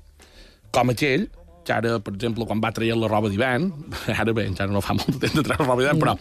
Com 0.70 0.90
aquell, 0.90 1.28
que 1.64 1.72
ara, 1.72 1.98
per 2.04 2.14
exemple, 2.14 2.46
quan 2.46 2.60
va 2.62 2.70
traient 2.76 3.00
la 3.00 3.08
roba 3.10 3.30
d'hivern, 3.32 3.70
ara 4.20 4.32
bé, 4.36 4.46
encara 4.50 4.72
no 4.72 4.82
fa 4.84 4.94
molt 4.98 5.10
de 5.16 5.18
temps 5.26 5.34
de 5.40 5.44
treure 5.46 5.64
roba 5.66 5.80
d'hivern, 5.82 6.00
però 6.02 6.16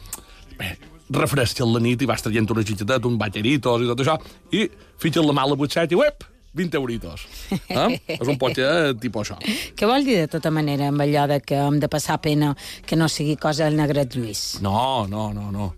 bé, 0.59 0.73
refresca 1.13 1.65
la 1.67 1.81
nit 1.83 2.01
i 2.01 2.09
vas 2.09 2.23
traient 2.23 2.47
una 2.50 2.63
xitxeteta, 2.63 3.01
un 3.09 3.17
batxeritos 3.21 3.83
i 3.83 3.89
tot 3.91 4.00
això, 4.05 4.15
i 4.55 4.67
fitxes 5.03 5.25
la 5.27 5.35
mà 5.35 5.43
a 5.45 5.51
la 5.51 5.59
butxeta 5.59 5.93
i, 5.93 6.00
uep, 6.00 6.23
20 6.53 6.77
euritos. 6.77 7.23
Eh? 7.51 8.00
és 8.19 8.27
un 8.29 8.38
potxe 8.38 8.65
tipus 9.01 9.31
això. 9.33 9.38
Què 9.75 9.88
vol 9.89 10.05
dir 10.05 10.19
de 10.21 10.27
tota 10.35 10.51
manera 10.53 10.91
amb 10.93 11.01
allò 11.01 11.23
de 11.31 11.39
que 11.41 11.57
hem 11.57 11.79
de 11.81 11.89
passar 11.89 12.19
pena 12.21 12.51
que 12.85 12.95
no 13.00 13.07
sigui 13.09 13.35
cosa 13.41 13.65
del 13.65 13.79
negret 13.79 14.13
Lluís? 14.13 14.59
No, 14.62 15.07
no, 15.09 15.31
no, 15.33 15.50
no. 15.53 15.71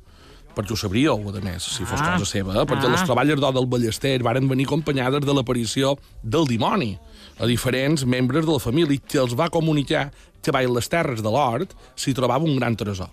Perquè 0.56 0.72
ho 0.72 0.78
sabríeu, 0.80 1.16
a 1.32 1.42
més, 1.44 1.64
si 1.64 1.84
fos 1.88 2.00
Ah. 2.00 2.14
cosa 2.16 2.28
seva, 2.28 2.54
eh? 2.62 2.66
perquè 2.68 2.88
Ah. 2.88 2.92
les 2.92 3.04
treballes 3.08 3.40
d'or 3.40 3.54
del 3.56 3.66
Ballester 3.72 4.22
varen 4.24 4.48
venir 4.48 4.68
acompanyades 4.68 5.24
de 5.26 5.34
l'aparició 5.34 5.98
del 6.24 6.46
dimoni 6.48 6.94
a 7.40 7.48
diferents 7.50 8.06
membres 8.06 8.46
de 8.46 8.52
la 8.52 8.64
família 8.64 9.02
que 9.02 9.20
els 9.22 9.36
va 9.36 9.52
comunicar 9.52 10.10
que 10.42 10.54
baix 10.54 10.70
les 10.70 10.90
terres 10.90 11.24
de 11.26 11.32
l'hort 11.32 11.74
s'hi 11.96 12.14
trobava 12.14 12.46
un 12.46 12.58
gran 12.60 12.76
tresor. 12.78 13.10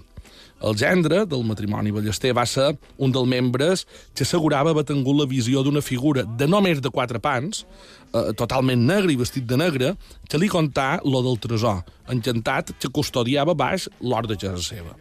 El 0.63 0.77
gendre 0.79 1.25
del 1.27 1.43
matrimoni 1.43 1.91
ballester 1.91 2.31
va 2.39 2.45
ser 2.47 2.69
un 3.03 3.11
dels 3.11 3.27
membres 3.27 3.83
que 4.15 4.23
assegurava 4.23 4.71
haver 4.71 4.85
tingut 4.87 5.19
la 5.19 5.27
visió 5.27 5.65
d'una 5.67 5.83
figura 5.83 6.23
de 6.23 6.47
no 6.47 6.61
més 6.63 6.79
de 6.81 6.93
quatre 6.95 7.19
pans, 7.19 7.65
eh, 8.15 8.31
totalment 8.39 8.87
negre 8.87 9.11
i 9.11 9.19
vestit 9.19 9.49
de 9.49 9.59
negre, 9.59 9.97
que 10.29 10.39
li 10.39 10.51
contà 10.53 11.01
lo 11.03 11.25
del 11.27 11.41
tresor, 11.43 11.83
encantat 12.07 12.77
que 12.79 12.93
custodiava 12.95 13.59
baix 13.59 13.89
l'or 14.01 14.31
de 14.31 14.39
casa 14.39 14.63
seva. 14.63 14.95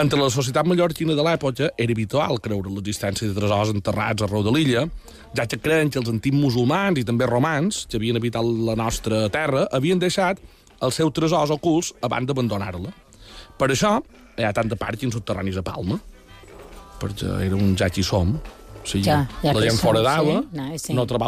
Entre 0.00 0.16
la 0.16 0.30
societat 0.32 0.64
mallorquina 0.64 1.12
de 1.12 1.24
l'època 1.26 1.66
era 1.76 1.92
habitual 1.92 2.38
creure 2.40 2.70
l'existència 2.72 3.28
de 3.28 3.34
tresors 3.36 3.72
enterrats 3.74 4.24
arreu 4.24 4.40
de 4.46 4.52
l'illa, 4.54 4.86
ja 5.36 5.44
que 5.44 5.58
creien 5.60 5.90
que 5.92 5.98
els 6.00 6.08
antics 6.08 6.38
musulmans 6.40 6.96
i 6.96 7.04
també 7.04 7.26
romans, 7.28 7.82
que 7.84 7.98
havien 8.00 8.16
habitat 8.16 8.46
la 8.70 8.78
nostra 8.80 9.26
terra, 9.34 9.66
havien 9.76 10.00
deixat 10.00 10.40
els 10.80 10.96
seus 10.96 11.12
tresors 11.12 11.52
ocults 11.52 11.90
abans 12.06 12.30
d'abandonar-la. 12.30 12.94
Per 13.60 13.68
això 13.68 13.98
hi 14.38 14.46
ha 14.48 14.54
tanta 14.56 14.78
pàrquings 14.80 15.12
subterranis 15.18 15.60
a 15.60 15.66
Palma, 15.66 16.00
perquè 17.02 17.36
era 17.50 17.60
un 17.60 17.76
ja 17.76 17.90
qui 17.92 18.06
som. 18.06 18.38
O 18.80 18.86
sigui, 18.88 19.04
Ja, 19.04 19.28
ja 19.44 19.52
la 19.52 19.60
gent 19.66 19.76
som, 19.76 19.82
fora 19.84 20.00
d'ava, 20.04 20.40
sí. 20.40 20.56
No, 20.56 20.78
sí. 20.80 20.94
no 20.96 21.04
per 21.06 21.20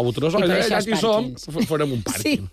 eh, 0.57 0.63
això 0.63 0.71
ja 0.73 0.79
els 0.81 0.89
qui 0.89 0.97
som, 1.01 1.29
farem 1.69 1.93
un 1.99 2.03
pàrquing. 2.07 2.47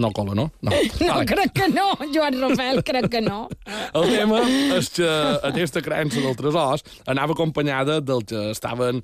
No 0.00 0.10
cola, 0.16 0.34
no? 0.36 0.48
No. 0.64 0.72
No, 1.00 1.14
Vale. 1.14 1.26
crec 1.28 1.52
que 1.56 1.68
no, 1.72 1.86
Joan 2.14 2.36
Rafael, 2.40 2.82
crec 2.84 3.08
que 3.12 3.20
no. 3.24 3.48
El 3.96 4.08
tema 4.12 4.40
és 4.76 4.90
que 4.94 5.08
aquesta 5.50 5.82
creença 5.84 6.20
del 6.22 6.36
tresors 6.38 6.84
anava 7.10 7.36
acompanyada 7.36 8.00
del 8.04 8.24
que 8.28 8.50
estaven 8.54 9.02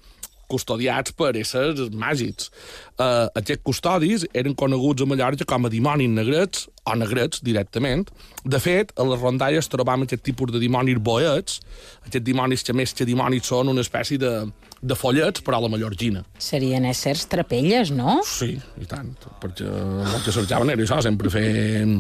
custodiats 0.50 1.14
per 1.16 1.34
éssers 1.38 1.88
màgics. 1.92 2.50
Uh, 2.96 3.26
aquests 3.36 3.64
custodis 3.66 4.26
eren 4.32 4.56
coneguts 4.56 5.04
a 5.04 5.08
Mallorca 5.10 5.46
com 5.48 5.66
a 5.66 5.72
dimonis 5.72 6.12
negrets, 6.12 6.66
o 6.86 6.94
negrets 6.94 7.42
directament. 7.42 8.06
De 8.46 8.60
fet, 8.62 8.92
a 8.96 9.04
les 9.06 9.20
rondalles 9.20 9.68
trobam 9.68 10.04
aquest 10.04 10.22
tipus 10.26 10.52
de 10.54 10.60
dimonis 10.62 11.00
boets, 11.02 11.58
aquests 12.06 12.24
dimonis 12.24 12.62
que 12.62 12.76
més 12.76 12.94
que 12.94 13.06
dimonis 13.08 13.48
són 13.50 13.72
una 13.72 13.82
espècie 13.82 14.20
de, 14.22 14.32
de 14.80 14.96
follets, 14.98 15.42
però 15.44 15.58
a 15.58 15.64
la 15.64 15.70
mallorquina. 15.72 16.22
Serien 16.38 16.86
éssers 16.86 17.26
trapelles, 17.32 17.90
no? 17.94 18.20
Sí, 18.26 18.54
i 18.54 18.88
tant, 18.88 19.10
perquè 19.42 19.66
el 19.66 20.18
que 20.24 20.34
cercaven 20.34 20.70
era 20.72 20.86
això, 20.86 21.00
sempre 21.04 21.32
fent 21.32 21.96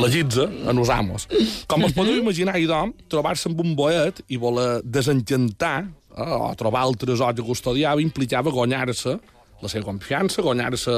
la 0.00 0.10
gitza 0.10 0.48
a 0.50 0.74
nos 0.74 0.90
amos. 0.90 1.28
Com 1.70 1.86
us 1.86 1.94
podeu 1.96 2.18
imaginar, 2.24 2.58
idò, 2.62 2.84
trobar-se 3.12 3.50
amb 3.52 3.62
un 3.62 3.76
boet 3.78 4.24
i 4.28 4.40
voler 4.40 4.80
desencantar 4.82 5.76
eh, 6.16 6.22
o 6.22 6.54
trobar 6.56 6.86
el 6.88 6.96
tresor 6.96 7.34
que 7.34 7.42
custodiava 7.42 8.00
implicava 8.02 8.50
guanyar-se 8.50 9.18
la 9.62 9.68
seva 9.70 9.84
confiança, 9.86 10.42
guanyar-se, 10.42 10.92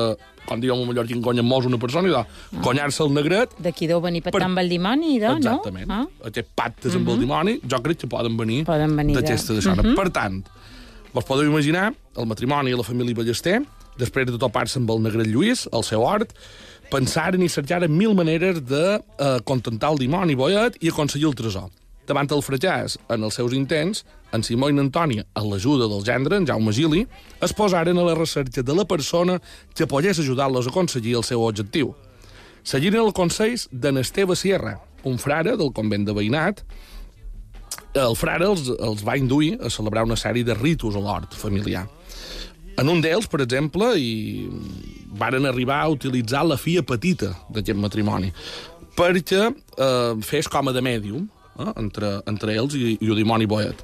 com 0.49 0.59
diuen 0.59 0.81
un 0.81 0.89
mallorquí, 0.89 1.15
guanyar-mos 1.23 1.67
una 1.69 1.79
persona, 1.79 2.09
idò, 2.09 2.23
guanyar-se 2.65 3.03
el 3.05 3.13
negret, 3.15 3.53
D'aquí 3.63 3.87
deu 3.87 4.01
venir 4.01 4.23
Per- 4.25 4.43
amb 4.43 4.59
el 4.59 4.69
dimoni, 4.69 5.19
idò, 5.21 5.35
no? 5.35 5.39
Exactament. 5.39 5.91
Ah? 5.91 6.07
Aquests 6.27 6.51
pactes 6.57 6.97
amb 6.97 7.09
el 7.13 7.21
dimoni, 7.21 7.61
jo 7.63 7.79
crec 7.85 7.99
que 8.01 8.09
poden 8.11 8.37
venir, 8.37 8.65
Poden 8.67 8.97
venir 8.97 9.15
de- 9.15 9.21
d'aquesta 9.23 9.55
d'això. 9.55 9.95
Per 9.95 10.09
tant, 10.11 10.41
vos 11.13 11.25
podeu 11.25 11.47
imaginar 11.47 11.93
el 12.17 12.27
matrimoni 12.27 12.71
i 12.71 12.77
la 12.77 12.83
família 12.83 13.15
Ballester, 13.15 13.61
després 13.99 14.27
de 14.27 14.39
topar-se 14.39 14.79
amb 14.81 14.91
el 14.91 15.01
negret 15.03 15.27
Lluís, 15.31 15.69
el 15.73 15.85
seu 15.85 16.03
hort, 16.03 16.33
pensaren 16.91 17.43
i 17.43 17.49
cercaren 17.49 17.91
mil 17.97 18.15
maneres 18.15 18.65
de 18.67 18.99
eh, 19.19 19.39
contentar 19.45 19.93
el 19.93 19.99
dimoni 19.99 20.35
boiet 20.35 20.77
i 20.83 20.89
aconseguir 20.91 21.29
el 21.29 21.35
tresor. 21.35 21.71
Davant 22.07 22.31
el 22.31 22.43
fracàs 22.45 22.95
en 23.11 23.25
els 23.27 23.35
seus 23.35 23.55
intents, 23.57 24.05
en 24.35 24.45
Simó 24.47 24.69
i 24.71 24.75
n'Antònia, 24.77 25.25
amb 25.35 25.51
l'ajuda 25.51 25.89
del 25.91 26.05
gendre, 26.07 26.39
en 26.39 26.47
Jaume 26.47 26.75
Gili, 26.75 27.03
es 27.43 27.55
posaren 27.57 27.99
a 27.99 28.05
la 28.07 28.15
recerca 28.15 28.63
de 28.63 28.75
la 28.75 28.85
persona 28.87 29.41
que 29.75 29.89
pogués 29.91 30.21
ajudar-los 30.23 30.69
a 30.69 30.71
aconseguir 30.71 31.17
el 31.19 31.25
seu 31.27 31.43
objectiu. 31.43 31.95
Seguiren 32.63 33.03
el 33.03 33.15
consell 33.15 33.59
d'en 33.73 33.99
Esteve 33.99 34.37
Sierra, 34.39 34.77
un 35.07 35.19
frare 35.19 35.57
del 35.59 35.73
convent 35.75 36.07
de 36.07 36.15
Veïnat. 36.15 36.63
El 37.97 38.15
frare 38.19 38.47
els, 38.47 38.71
els 38.71 39.03
va 39.07 39.19
induir 39.19 39.57
a 39.59 39.71
celebrar 39.71 40.07
una 40.07 40.19
sèrie 40.19 40.47
de 40.47 40.55
ritus 40.55 40.95
a 40.95 41.03
l'hort 41.03 41.35
familiar. 41.35 41.87
En 42.77 42.91
un 42.93 43.01
d'ells, 43.01 43.27
per 43.33 43.41
exemple, 43.43 43.95
i 43.99 44.47
varen 45.17 45.47
arribar 45.49 45.81
a 45.83 45.91
utilitzar 45.91 46.45
la 46.45 46.59
filla 46.61 46.85
petita 46.87 47.33
d'aquest 47.51 47.79
matrimoni 47.81 48.31
perquè 48.97 49.43
eh, 49.45 50.13
fes 50.25 50.49
com 50.49 50.71
a 50.71 50.73
de 50.73 50.83
mèdium 50.85 51.27
eh, 51.59 51.73
entre, 51.77 52.13
entre 52.31 52.57
ells 52.57 52.77
i, 52.79 52.97
i 53.01 53.11
el 53.11 53.21
dimoni 53.23 53.49
boet. 53.51 53.83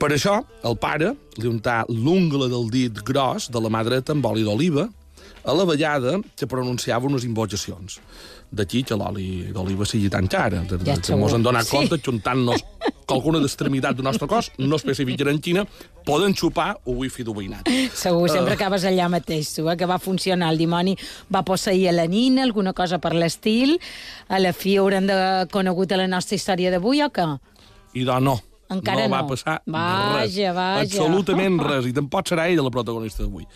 Per 0.00 0.10
això, 0.12 0.40
el 0.68 0.78
pare 0.80 1.14
li 1.38 1.48
untà 1.48 1.82
l'ungla 1.90 2.50
del 2.52 2.68
dit 2.72 3.02
gros 3.06 3.50
de 3.52 3.62
la 3.62 3.70
mà 3.72 3.84
dreta 3.86 4.16
amb 4.16 4.26
oli 4.32 4.44
d'oliva 4.46 4.88
a 5.44 5.52
la 5.54 5.64
vellada 5.64 6.18
que 6.36 6.46
pronunciava 6.46 7.06
unes 7.06 7.24
invocacions. 7.24 8.00
D'aquí 8.52 8.82
que 8.84 8.94
l'oli 8.94 9.48
d'oliva 9.52 9.86
sigui 9.88 10.10
tan 10.12 10.26
cara. 10.28 10.60
De, 10.68 10.76
Ja 10.84 10.98
que 11.00 11.16
mos 11.16 11.32
han 11.32 11.42
donat 11.42 11.64
Sí. 11.64 11.70
compte, 11.76 11.96
juntant-nos 12.04 12.60
qualcuna 13.06 13.38
d'extremitat 13.40 13.96
del 13.96 14.04
nostre 14.04 14.28
cos, 14.28 14.50
no 14.58 14.76
especificarà 14.76 15.30
en 15.32 15.40
quina, 15.40 15.64
poden 16.04 16.34
xupar 16.36 16.76
o 16.84 16.92
wifi 16.92 17.24
d'ovinat. 17.24 17.66
Segur, 17.94 18.28
Ah. 18.28 18.32
sempre 18.32 18.52
acabes 18.54 18.84
allà 18.84 19.08
mateix, 19.08 19.54
tu, 19.54 19.68
eh, 19.70 19.76
que 19.76 19.86
va 19.86 19.98
funcionar. 19.98 20.52
El 20.52 20.58
dimoni 20.58 20.96
va 21.34 21.42
posseir 21.42 21.88
a 21.88 21.92
la 21.92 22.06
nina, 22.06 22.42
alguna 22.42 22.72
cosa 22.74 22.98
per 22.98 23.14
l'estil. 23.14 23.78
A 24.28 24.38
la 24.38 24.52
fi 24.52 24.76
hauran 24.76 25.06
de 25.06 25.46
conegut 25.50 25.90
a 25.92 25.96
la 25.96 26.06
nostra 26.06 26.36
història 26.36 26.70
d'avui, 26.70 27.02
o 27.02 27.08
què? 27.10 27.40
I 27.94 28.04
doncs 28.04 28.22
no. 28.22 28.40
Encara 28.72 29.06
no 29.06 29.14
va 29.14 29.22
no. 29.22 29.30
passar 29.30 29.56
Vaja, 29.66 30.18
res. 30.22 30.36
vaja. 30.56 30.82
Absolutament 30.86 31.60
res. 31.70 31.88
I 31.90 31.94
tampoc 31.96 32.28
serà 32.32 32.48
ella 32.50 32.64
la 32.66 32.72
protagonista 32.74 33.22
d'avui. 33.24 33.46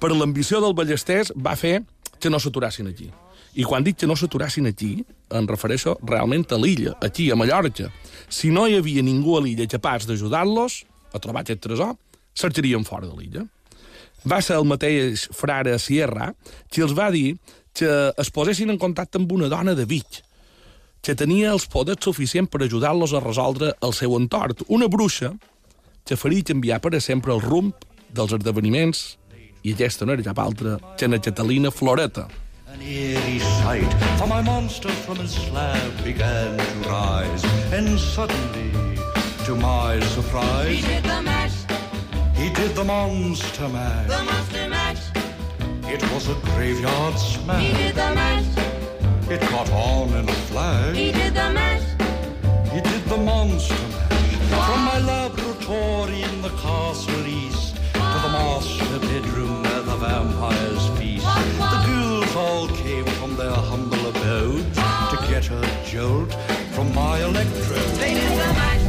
Per 0.00 0.10
l'ambició 0.12 0.60
del 0.64 0.74
Ballesters 0.76 1.32
va 1.36 1.56
fer 1.56 1.80
que 2.20 2.30
no 2.32 2.40
s'aturassin 2.42 2.90
aquí. 2.92 3.10
I 3.56 3.64
quan 3.64 3.84
dic 3.84 3.96
que 4.02 4.06
no 4.08 4.16
s'aturassin 4.16 4.66
aquí, 4.68 4.90
em 5.32 5.46
refereixo 5.48 5.96
realment 6.04 6.44
a 6.52 6.58
l'illa, 6.60 6.92
aquí, 7.00 7.30
a 7.32 7.36
Mallorca. 7.40 7.88
Si 8.28 8.50
no 8.52 8.66
hi 8.68 8.76
havia 8.76 9.02
ningú 9.02 9.38
a 9.38 9.40
l'illa 9.40 9.64
capaç 9.70 10.04
d'ajudar-los 10.08 10.82
a 11.16 11.20
trobar 11.22 11.40
aquest 11.46 11.62
tresor, 11.64 11.94
cercarien 12.36 12.84
fora 12.84 13.08
de 13.08 13.16
l'illa. 13.16 13.46
Va 14.28 14.42
ser 14.42 14.58
el 14.58 14.66
mateix 14.68 15.28
frare 15.32 15.78
Sierra 15.80 16.32
qui 16.68 16.82
els 16.84 16.92
va 16.98 17.08
dir 17.14 17.38
que 17.76 17.88
es 18.18 18.30
posessin 18.32 18.72
en 18.72 18.78
contacte 18.80 19.20
amb 19.20 19.32
una 19.32 19.48
dona 19.52 19.74
de 19.76 19.84
Vic, 19.88 20.20
que 21.06 21.14
tenia 21.14 21.52
els 21.54 21.68
poders 21.70 22.02
suficients 22.02 22.50
per 22.50 22.64
ajudar-los 22.66 23.12
a 23.14 23.20
resoldre 23.22 23.68
el 23.86 23.92
seu 23.94 24.16
entort. 24.18 24.64
Una 24.68 24.88
bruixa 24.90 25.30
que 26.06 26.16
faria 26.18 26.42
canviar 26.48 26.80
per 26.82 26.96
a 26.96 27.00
sempre 27.00 27.32
el 27.34 27.42
rumb 27.44 27.74
dels 28.10 28.34
esdeveniments 28.34 29.04
i 29.66 29.74
aquesta 29.74 30.06
no 30.06 30.14
era 30.16 30.24
cap 30.26 30.38
altra 30.42 30.76
que 30.98 31.06
na 31.08 31.18
Catalina 31.22 31.70
Floreta. 31.70 32.26
An 32.72 32.82
eerie 32.82 33.38
sight, 33.62 33.94
for 34.18 34.26
my 34.26 34.42
monster 34.42 34.90
from 35.06 35.16
his 35.22 35.30
slab 35.46 35.94
began 36.04 36.58
to 36.58 36.88
rise, 36.90 37.44
and 37.72 37.94
suddenly, 37.98 38.98
to 39.46 39.54
my 39.54 40.00
surprise, 40.14 40.74
He 40.74 40.82
did 40.82 41.04
the 41.04 41.22
mash, 41.22 41.56
he 42.34 42.50
did 42.50 42.74
the 42.74 42.84
monster 42.84 43.68
mash. 43.68 44.08
the 44.10 44.22
monster 44.26 44.68
mash. 44.68 45.02
It 45.88 46.02
was 46.12 46.28
a 46.28 46.34
graveyard 46.50 47.14
He 47.14 47.20
smash. 47.38 47.76
did 47.78 47.94
the 47.94 48.10
mash, 48.14 48.50
It 49.28 49.40
caught 49.40 49.68
on 49.72 50.10
in 50.10 50.28
a 50.28 50.32
flash. 50.48 50.94
he 50.94 51.10
did 51.10 51.34
the 51.34 51.50
mash. 51.50 51.82
He 52.72 52.80
did 52.80 53.04
the 53.06 53.16
monster 53.16 53.74
mash. 53.74 54.36
From 54.68 54.80
my 54.84 54.98
laboratory 55.00 56.22
in 56.22 56.42
the 56.42 56.50
castle 56.50 57.26
east 57.26 57.74
to 57.92 58.18
the 58.24 58.32
master 58.38 59.00
bedroom 59.00 59.64
where 59.64 59.82
the 59.82 59.96
vampires 59.96 60.86
feast. 60.96 61.26
The 61.26 61.78
ghouls 61.86 62.36
all 62.36 62.68
came 62.68 63.04
from 63.18 63.34
their 63.36 63.50
humble 63.50 64.06
abode 64.10 64.72
to 65.10 65.16
get 65.28 65.50
a 65.50 65.60
jolt 65.84 66.32
from 66.70 66.94
my 66.94 67.18
electrode. 67.18 67.96
They 67.98 68.14
did 68.14 68.30
the 68.30 68.52
mash. 68.54 68.85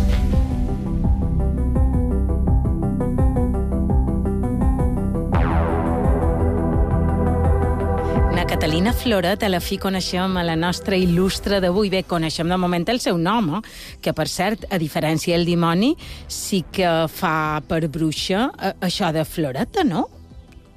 Catalina 8.58 8.92
Floret, 8.92 9.44
a 9.46 9.52
la 9.54 9.60
fi 9.62 9.76
coneixem 9.78 10.34
a 10.34 10.42
la 10.42 10.56
nostra 10.58 10.98
il·lustre 10.98 11.60
d'avui. 11.62 11.92
Bé, 11.94 12.00
coneixem 12.10 12.50
de 12.50 12.58
moment 12.58 12.88
el 12.90 12.98
seu 12.98 13.20
nom, 13.22 13.52
eh? 13.60 13.60
que 14.02 14.16
per 14.18 14.26
cert, 14.26 14.66
a 14.74 14.80
diferència 14.82 15.38
del 15.38 15.46
dimoni, 15.46 15.92
sí 16.26 16.64
que 16.74 16.90
fa 17.06 17.62
per 17.70 17.84
bruixa 17.86 18.48
eh, 18.58 18.74
això 18.90 19.12
de 19.14 19.28
Floreta, 19.30 19.86
no? 19.86 20.08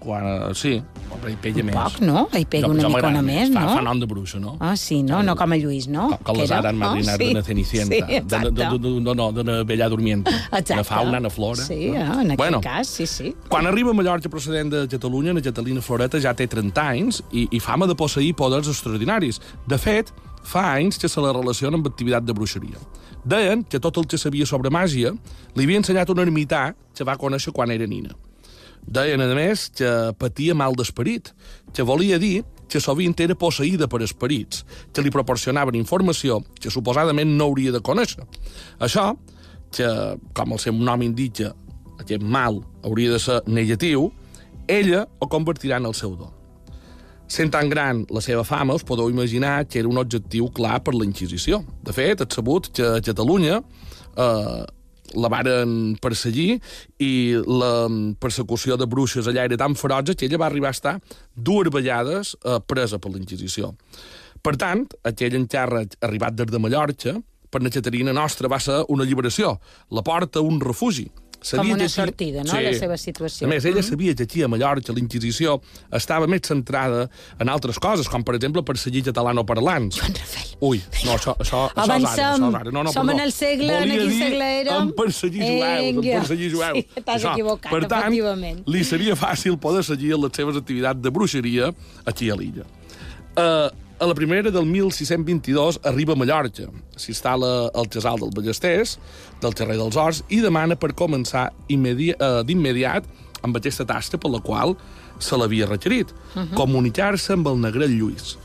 Quan, 0.00 0.54
sí, 0.56 0.78
però 1.20 1.28
hi 1.28 1.60
Un 1.60 1.66
més. 1.68 1.74
poc, 1.76 1.98
no? 2.00 2.22
Hi 2.32 2.46
pega 2.48 2.68
una 2.72 2.80
Jo 2.82 2.88
m'agrada 2.88 3.20
micona 3.20 3.22
més, 3.22 3.50
no? 3.52 3.60
Fa 3.68 3.82
nom 3.84 3.98
de 4.00 4.06
bruixa, 4.08 4.38
no? 4.40 4.54
Ah, 4.58 4.72
sí, 4.80 5.02
no? 5.04 5.18
No 5.22 5.34
com 5.36 5.52
a 5.52 5.56
Lluís, 5.60 5.88
no? 5.92 6.06
Com, 6.08 6.22
com 6.24 6.34
Que 6.36 6.40
les 6.40 6.50
era? 6.50 6.60
hadas 6.62 6.74
madrinas 6.74 7.08
Ah, 7.14 7.16
sí. 7.18 7.24
de 7.26 7.30
una 7.34 7.42
cenicienta. 7.42 7.94
Sí, 7.94 8.00
de, 8.00 8.06
de, 8.06 8.16
exacte. 8.16 8.50
de, 8.50 8.78
de, 8.78 9.00
no, 9.04 9.14
no, 9.14 9.26
d'una 9.36 9.62
bella 9.64 9.88
durmiente. 9.92 10.30
Exacte. 10.30 10.72
Una 10.72 10.84
fauna, 10.84 11.18
una 11.18 11.30
flora. 11.30 11.62
Sí, 11.66 11.74
eh, 11.74 11.96
en 12.00 12.30
aquest 12.30 12.36
bueno, 12.38 12.60
cas, 12.62 12.88
sí, 12.88 13.06
sí. 13.06 13.34
Quan 13.50 13.66
arriba 13.66 13.90
a 13.90 13.94
Mallorca 13.94 14.30
procedent 14.30 14.72
de 14.72 14.88
Catalunya, 14.88 15.34
la 15.34 15.42
Catalina 15.42 15.82
Floreta 15.82 16.18
ja 16.18 16.32
té 16.34 16.46
30 16.48 16.80
anys 16.88 17.20
i, 17.32 17.46
i 17.52 17.60
fama 17.60 17.86
de 17.86 17.94
posseir 17.94 18.32
poders 18.34 18.68
extraordinaris. 18.72 19.40
De 19.68 19.76
fet, 19.76 20.14
fa 20.42 20.64
anys 20.78 20.96
que 20.98 21.08
se 21.12 21.20
la 21.20 21.34
relaciona 21.36 21.76
amb 21.76 21.86
activitat 21.92 22.24
de 22.24 22.32
bruixeria. 22.32 22.80
Deien 23.22 23.64
que 23.68 23.78
tot 23.78 23.98
el 24.00 24.06
que 24.08 24.16
sabia 24.16 24.46
sobre 24.48 24.70
màgia 24.72 25.12
li 25.54 25.64
havia 25.68 25.76
ensenyat 25.76 26.08
un 26.08 26.24
ermità 26.24 26.70
que 26.96 27.04
va 27.04 27.18
conèixer 27.20 27.52
quan 27.52 27.70
era 27.70 27.84
nina. 27.86 28.16
Deien, 28.86 29.20
a 29.20 29.34
més, 29.36 29.68
que 29.76 29.90
patia 30.18 30.54
mal 30.56 30.74
d'esperit, 30.78 31.32
que 31.74 31.86
volia 31.86 32.18
dir 32.18 32.40
que 32.70 32.80
sovint 32.80 33.16
era 33.18 33.34
posseïda 33.34 33.88
per 33.90 34.00
esperits, 34.06 34.64
que 34.94 35.02
li 35.02 35.10
proporcionaven 35.10 35.78
informació 35.78 36.38
que 36.60 36.70
suposadament 36.70 37.34
no 37.36 37.50
hauria 37.50 37.74
de 37.74 37.82
conèixer. 37.82 38.24
Això, 38.78 39.10
que, 39.74 39.88
com 40.34 40.54
el 40.54 40.62
seu 40.62 40.76
nom 40.78 41.02
indica, 41.02 41.52
aquest 42.00 42.22
mal 42.22 42.62
hauria 42.86 43.16
de 43.16 43.22
ser 43.22 43.40
negatiu, 43.46 44.10
ella 44.70 45.06
ho 45.18 45.28
convertirà 45.28 45.80
en 45.82 45.90
el 45.90 45.96
seu 45.98 46.14
don. 46.16 46.30
Sent 47.30 47.52
tan 47.54 47.68
gran 47.70 48.02
la 48.10 48.22
seva 48.22 48.42
fama, 48.46 48.74
us 48.74 48.86
podeu 48.86 49.10
imaginar 49.10 49.64
que 49.70 49.78
era 49.78 49.90
un 49.90 49.98
objectiu 49.98 50.48
clar 50.54 50.80
per 50.82 50.96
la 50.96 51.06
Inquisició. 51.06 51.60
De 51.86 51.94
fet, 51.94 52.24
és 52.24 52.34
sabut 52.34 52.70
que 52.74 52.86
a 52.96 53.02
Catalunya 53.06 53.60
eh, 53.60 54.64
la 55.14 55.30
varen 55.32 55.96
perseguir 56.00 56.60
i 57.02 57.12
la 57.46 57.88
persecució 58.20 58.76
de 58.78 58.86
bruixes 58.90 59.26
allà 59.30 59.46
era 59.48 59.58
tan 59.60 59.74
feroja 59.74 60.14
que 60.14 60.26
ella 60.28 60.38
va 60.38 60.46
arribar 60.50 60.70
a 60.70 60.76
estar 60.76 60.94
dues 61.34 61.72
vegades 61.72 62.36
eh, 62.44 62.60
presa 62.66 62.98
per 62.98 63.12
la 63.12 63.20
Inquisició. 63.20 63.74
Per 64.40 64.54
tant, 64.56 64.86
aquell 65.04 65.36
encàrrec 65.36 65.98
arribat 66.06 66.38
des 66.38 66.48
de 66.48 66.60
Mallorca, 66.62 67.18
per 67.50 67.62
la 67.62 67.72
Caterina 67.74 68.14
nostra 68.14 68.48
va 68.48 68.60
ser 68.62 68.84
una 68.88 69.04
lliberació, 69.04 69.58
la 69.90 70.04
porta 70.06 70.40
un 70.40 70.60
refugi. 70.62 71.08
Com 71.50 71.70
una 71.70 71.84
aquí- 71.84 71.88
sortida, 71.94 72.42
no?, 72.44 72.52
la 72.60 72.72
seva 72.76 72.96
situació. 73.00 73.46
A 73.46 73.48
més, 73.50 73.64
ella 73.64 73.82
sabia 73.82 74.14
que 74.14 74.24
aquí 74.24 74.42
a 74.42 74.48
Mallorca 74.48 74.92
la 74.92 75.00
Inquisició 75.00 75.60
estava 75.90 76.26
més 76.28 76.42
centrada 76.44 77.08
en 77.38 77.48
altres 77.48 77.78
coses, 77.80 78.08
com 78.12 78.22
per 78.22 78.34
exemple 78.36 78.62
perseguir 78.62 79.02
catalanoparlants. 79.08 79.96
Joan 79.96 80.12
Rafel. 80.14 80.50
Ui, 80.60 80.82
no, 81.06 81.14
això, 81.16 81.32
això, 81.40 81.62
això 81.70 81.72
és 81.72 81.78
ara, 81.78 81.82
Avancem. 81.82 82.24
això 82.26 82.48
és 82.50 82.54
ara. 82.60 82.70
No, 82.70 82.82
no, 82.84 82.92
Som 82.92 83.06
perdó. 83.06 83.18
en 83.18 83.24
el 83.24 83.32
segle, 83.32 83.72
en 83.72 83.80
Volia 83.88 83.98
quin 84.00 84.08
dir 84.10 84.18
segle 84.20 84.50
érem? 84.60 84.82
En 84.82 84.92
perseguir 84.92 85.40
jueus, 85.40 85.88
en 85.88 86.00
perseguir 86.20 86.50
jueus. 86.52 86.78
Sí, 86.78 87.02
t'has 87.04 87.24
equivocat, 87.24 87.72
per 87.72 87.86
tant, 87.88 88.02
efectivament. 88.02 88.62
li 88.68 88.84
seria 88.84 89.16
fàcil 89.16 89.56
poder 89.58 89.82
seguir 89.84 90.12
les 90.20 90.32
seves 90.36 90.56
activitats 90.60 91.00
de 91.00 91.10
bruixeria 91.10 91.72
aquí 92.04 92.28
a 92.30 92.36
l'illa. 92.36 92.64
Uh, 93.36 93.70
a 94.00 94.06
la 94.06 94.14
primera 94.14 94.50
del 94.50 94.64
1622 94.64 95.80
arriba 95.84 96.14
a 96.14 96.16
Mallorca, 96.16 96.70
s'instal·la 96.96 97.68
al 97.76 97.88
casal 97.92 98.22
del 98.22 98.30
Ballesters, 98.32 98.94
del 99.42 99.52
carrer 99.54 99.76
dels 99.76 99.98
Horts, 100.00 100.22
i 100.32 100.40
demana 100.40 100.78
per 100.80 100.94
començar 100.96 101.50
uh, 101.52 102.40
d'immediat 102.48 103.10
amb 103.44 103.60
aquesta 103.60 103.84
tasca 103.84 104.16
per 104.16 104.32
la 104.32 104.40
qual 104.40 104.72
se 105.20 105.36
l'havia 105.36 105.68
requerit, 105.68 106.08
uh 106.10 106.40
-huh. 106.40 106.54
comunicar-se 106.56 107.34
amb 107.34 107.46
el 107.48 107.60
negrell 107.60 107.92
Lluís, 107.92 108.38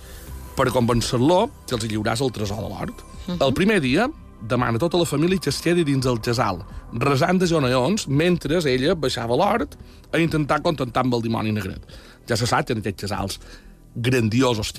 per 0.57 0.71
convencer-lo 0.71 1.49
que 1.67 1.75
els 1.75 1.85
lliuràs 1.87 2.21
el 2.21 2.31
tresor 2.31 2.57
de 2.57 2.69
l'hort. 2.69 2.95
Uh 2.99 3.35
-huh. 3.35 3.47
El 3.47 3.53
primer 3.53 3.79
dia 3.79 4.09
demana 4.41 4.75
a 4.75 4.79
tota 4.79 4.97
la 4.97 5.05
família 5.05 5.39
que 5.39 5.49
es 5.49 5.61
quedi 5.61 5.83
dins 5.83 6.05
el 6.05 6.19
casal, 6.19 6.65
resant 6.93 7.39
de 7.39 7.47
joneons, 7.47 8.07
mentre 8.07 8.59
ella 8.65 8.93
baixava 8.93 9.35
l'hort 9.35 9.77
a 10.11 10.19
intentar 10.19 10.61
contentar 10.61 11.03
amb 11.03 11.13
el 11.13 11.21
dimoni 11.21 11.51
negret. 11.51 11.81
Ja 12.27 12.35
se 12.35 12.45
sap 12.45 12.65
que 12.65 12.73
en 12.73 12.79
aquests 12.79 13.01
casals 13.01 13.39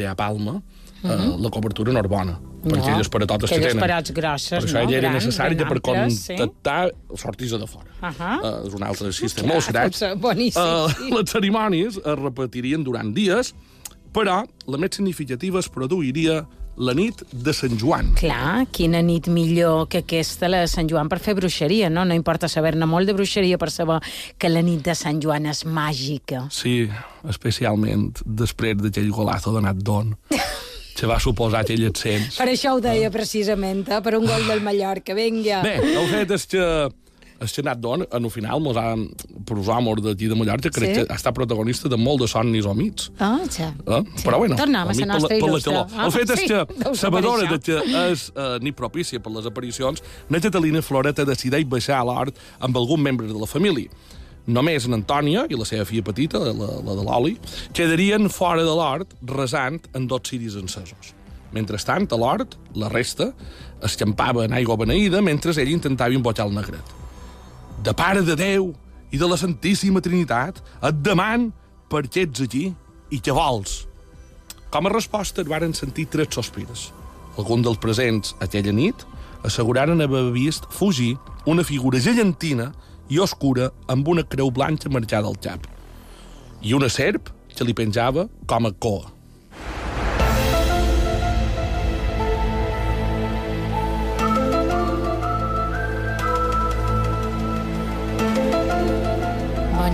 ha 0.07 0.13
a 0.13 0.15
Palma, 0.15 0.53
uh 0.53 1.09
-huh. 1.11 1.41
la 1.41 1.51
cobertura 1.51 1.93
no 1.93 2.01
és 2.01 2.09
bona, 2.09 2.39
per 2.63 2.79
aquelles 2.79 3.09
paratotes 3.09 3.49
que 3.51 3.57
Aquelles 3.57 3.73
tenen. 3.75 3.89
parats 3.89 4.11
grosses, 4.13 4.51
per 4.51 4.65
això 4.65 4.73
no? 4.75 4.81
ella 4.81 4.97
era 4.99 5.09
que 5.57 5.65
per 5.65 5.81
amples, 5.81 6.21
sí. 6.27 6.35
contactar 6.37 6.91
sortís 7.15 7.51
de 7.51 7.67
fora. 7.67 7.91
Ahà. 8.01 8.41
Uh, 8.43 8.67
és 8.67 8.75
un 8.75 8.83
altre 8.83 9.13
sistema 9.13 9.49
molt 9.55 9.65
serat. 9.65 9.83
deu 9.91 9.93
ser 9.93 10.17
boníssim, 10.17 10.63
Uh, 10.63 10.89
sí. 10.91 11.11
les 11.11 11.31
cerimònies 11.31 11.97
es 11.97 12.19
repetirien 12.19 12.83
durant 12.85 13.15
dies, 13.15 13.55
però 14.13 14.45
la 14.67 14.79
més 14.79 14.91
significativa 14.97 15.59
es 15.59 15.69
produiria 15.69 16.47
la 16.76 16.95
nit 16.97 17.23
de 17.33 17.52
Sant 17.56 17.76
Joan. 17.80 18.12
Clar, 18.18 18.66
quina 18.75 19.00
nit 19.04 19.28
millor 19.33 19.87
que 19.92 20.02
aquesta, 20.04 20.49
la 20.52 20.62
de 20.64 20.71
Sant 20.71 20.88
Joan, 20.90 21.09
per 21.12 21.18
fer 21.23 21.37
bruixeria, 21.38 21.88
no? 21.92 22.04
No 22.04 22.16
importa 22.16 22.50
saber-ne 22.52 22.88
molt 22.88 23.09
de 23.09 23.16
bruixeria 23.16 23.59
per 23.59 23.71
saber 23.73 23.99
que 24.38 24.50
la 24.52 24.62
nit 24.64 24.85
de 24.85 24.95
Sant 24.99 25.21
Joan 25.23 25.49
és 25.50 25.64
màgica. 25.64 26.47
Sí, 26.52 26.85
especialment 27.28 28.11
després 28.25 28.78
d'aquell 28.83 29.11
golazo 29.14 29.54
donat 29.56 29.80
Don, 29.80 30.12
que 30.97 31.09
va 31.09 31.18
suposar 31.23 31.64
aquell 31.64 31.88
ascens. 31.88 32.37
Per 32.40 32.49
això 32.52 32.76
ho 32.76 32.85
deia 32.85 33.11
precisament, 33.14 33.87
eh? 33.88 34.02
per 34.04 34.16
un 34.21 34.28
gol 34.28 34.47
del 34.49 34.62
Mallorca. 34.64 35.16
Vinga. 35.16 35.62
Bé, 35.64 35.78
el 35.80 36.12
fet 36.12 36.37
és 36.37 36.49
que 36.52 36.68
el 37.40 37.49
Senat 37.49 37.78
Don, 37.78 38.07
en 38.11 38.25
el 38.25 38.31
final, 38.31 38.61
mos 38.64 38.76
ha, 38.81 38.95
per 39.47 39.59
usar 39.61 39.76
amor 39.81 40.00
d'aquí 40.05 40.28
de 40.31 40.37
Mallorca, 40.38 40.71
crec 40.73 40.95
Sí? 40.95 41.05
que 41.05 41.14
estat 41.14 41.35
protagonista 41.35 41.88
de 41.88 41.99
molt 42.00 42.23
de 42.23 42.28
somnis 42.28 42.66
o 42.66 42.75
mits. 42.75 43.11
Ah, 43.19 43.40
ja. 43.50 43.73
Eh? 43.87 44.02
Sí. 44.17 44.25
Però 44.25 44.39
bueno, 44.39 44.56
Tornem 44.56 44.80
a 44.80 44.84
la 44.93 45.06
nostra 45.13 45.28
per 45.28 45.41
il·lustre. 45.41 45.76
Ah, 45.97 46.06
el 46.06 46.13
fet 46.15 46.30
és 46.30 46.41
sí, 46.41 46.49
que, 46.49 46.65
deu 46.73 46.95
ser 46.95 47.02
sabedora 47.06 47.49
de 47.50 47.58
que 47.61 47.80
és 48.06 48.30
eh, 48.34 48.58
ni 48.63 48.73
propícia 48.73 49.21
per 49.21 49.32
les 49.34 49.47
aparicions, 49.47 50.02
na 50.30 50.41
Catalina 50.41 50.82
Floreta 50.82 51.26
decideix 51.28 51.67
baixar 51.69 52.00
a 52.00 52.06
l'hort 52.08 52.39
amb 52.61 52.76
algun 52.76 53.02
membre 53.02 53.28
de 53.28 53.37
la 53.37 53.50
família. 53.50 53.91
Només 54.47 54.87
en 54.87 54.95
Antònia 54.95 55.47
i 55.50 55.58
la 55.58 55.67
seva 55.67 55.84
filla 55.84 56.06
petita, 56.06 56.39
la, 56.39 56.52
la 56.54 56.95
de 56.95 57.04
l'Oli, 57.04 57.37
quedarien 57.75 58.30
fora 58.30 58.63
de 58.63 58.71
l'hort 58.71 59.17
resant 59.26 59.80
en 59.93 60.06
dos 60.06 60.23
ciris 60.30 60.54
encesos. 60.54 61.13
Mentrestant, 61.52 62.06
a 62.13 62.19
l'hort, 62.21 62.54
la 62.75 62.89
resta 62.89 63.32
escampava 63.84 64.47
en 64.47 64.54
aigua 64.56 64.78
beneïda 64.78 65.21
mentre 65.21 65.52
ell 65.61 65.75
intentava 65.75 66.15
invocar 66.15 66.47
el 66.47 66.54
negret 66.54 66.96
de 67.82 67.93
Pare 67.97 68.23
de 68.25 68.36
Déu 68.39 68.71
i 69.12 69.19
de 69.19 69.28
la 69.28 69.39
Santíssima 69.39 70.02
Trinitat, 70.02 70.60
et 70.82 71.02
deman 71.04 71.50
per 71.91 72.06
què 72.08 72.26
ets 72.26 72.43
aquí 72.45 72.69
i 73.12 73.21
què 73.23 73.34
vols. 73.34 73.84
Com 74.73 74.89
a 74.89 74.93
resposta 74.93 75.43
et 75.43 75.50
varen 75.50 75.75
sentir 75.76 76.08
tres 76.10 76.32
sospires. 76.34 76.91
Algun 77.36 77.62
dels 77.65 77.80
presents 77.80 78.34
aquella 78.45 78.75
nit 78.75 79.04
asseguraren 79.47 80.02
haver 80.02 80.25
vist 80.34 80.67
fugir 80.75 81.15
una 81.47 81.65
figura 81.65 82.00
gegantina 82.02 82.73
i 83.08 83.21
oscura 83.23 83.71
amb 83.93 84.08
una 84.08 84.25
creu 84.26 84.50
blanca 84.50 84.91
marcada 84.91 85.30
al 85.30 85.39
cap 85.39 85.69
i 86.62 86.75
una 86.75 86.89
serp 86.91 87.30
que 87.54 87.65
li 87.65 87.76
penjava 87.76 88.26
com 88.49 88.67
a 88.67 88.73
coa. 88.73 89.16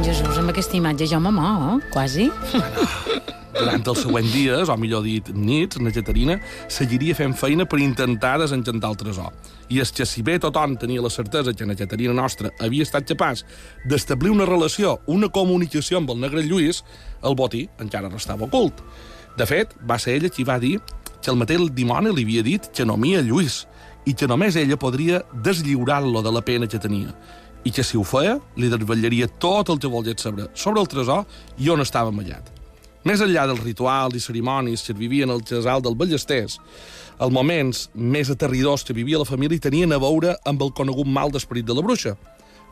Jesús, 0.02 0.34
amb 0.34 0.50
aquesta 0.50 0.74
imatge 0.74 1.06
jo 1.06 1.18
me 1.22 1.30
mor, 1.30 1.76
eh? 1.76 1.90
quasi. 1.92 2.24
Durant 3.54 3.84
els 3.86 4.00
següents 4.02 4.32
dies, 4.34 4.70
o 4.72 4.76
millor 4.80 5.04
dit, 5.06 5.28
nits, 5.30 5.78
la 5.78 5.92
Caterina 5.94 6.38
seguiria 6.66 7.14
fent 7.14 7.36
feina 7.38 7.66
per 7.70 7.78
intentar 7.84 8.32
desencantar 8.42 8.90
el 8.90 8.98
tresor. 8.98 9.28
I 9.70 9.78
és 9.84 9.92
que 9.94 10.06
si 10.08 10.24
bé 10.26 10.40
tothom 10.42 10.74
tenia 10.80 11.04
la 11.04 11.12
certesa 11.12 11.54
que 11.54 11.68
la 11.68 11.76
Caterina 11.78 12.16
nostra 12.18 12.50
havia 12.58 12.82
estat 12.82 13.06
capaç 13.12 13.44
d'establir 13.86 14.32
una 14.34 14.48
relació, 14.48 14.96
una 15.06 15.30
comunicació 15.30 16.00
amb 16.00 16.10
el 16.10 16.18
negre 16.24 16.42
Lluís, 16.48 16.82
el 17.22 17.38
botí 17.38 17.68
encara 17.78 18.10
restava 18.10 18.48
ocult. 18.48 18.82
De 19.38 19.46
fet, 19.46 19.76
va 19.86 20.00
ser 20.02 20.16
ella 20.18 20.32
qui 20.34 20.42
va 20.48 20.58
dir 20.58 20.80
que 21.22 21.30
el 21.30 21.38
mateix 21.38 21.68
dimoni 21.76 22.10
li 22.10 22.26
havia 22.26 22.42
dit 22.42 22.72
que 22.74 22.88
no 22.88 22.98
mia 22.98 23.22
Lluís 23.22 23.68
i 24.10 24.16
que 24.18 24.26
només 24.26 24.58
ella 24.58 24.80
podria 24.80 25.22
deslliurar-lo 25.46 26.24
de 26.26 26.34
la 26.34 26.42
pena 26.42 26.66
que 26.66 26.82
tenia 26.82 27.14
i 27.64 27.70
que 27.70 27.84
si 27.86 27.98
ho 27.98 28.02
feia 28.06 28.38
li 28.56 28.70
desvetllaria 28.72 29.28
tot 29.42 29.70
el 29.70 29.78
que 29.78 29.90
volgués 29.90 30.22
saber 30.24 30.48
sobre 30.54 30.82
el 30.82 30.90
tresor 30.90 31.24
i 31.58 31.70
on 31.70 31.84
estava 31.84 32.10
amallat. 32.10 32.50
Més 33.02 33.22
enllà 33.22 33.48
dels 33.50 33.62
rituals 33.64 34.14
i 34.14 34.22
cerimònies 34.22 34.84
que 34.86 34.94
vivien 34.94 35.30
al 35.30 35.42
casal 35.42 35.82
del 35.82 35.96
Ballesters, 35.98 36.60
els 37.18 37.34
moments 37.34 37.88
més 37.94 38.30
aterridors 38.30 38.84
que 38.86 38.94
vivia 38.94 39.18
la 39.18 39.26
família 39.26 39.62
tenien 39.62 39.92
a 39.92 39.98
veure 40.02 40.36
amb 40.46 40.62
el 40.62 40.70
conegut 40.74 41.06
mal 41.06 41.30
d'esperit 41.34 41.66
de 41.66 41.74
la 41.74 41.82
bruixa, 41.82 42.14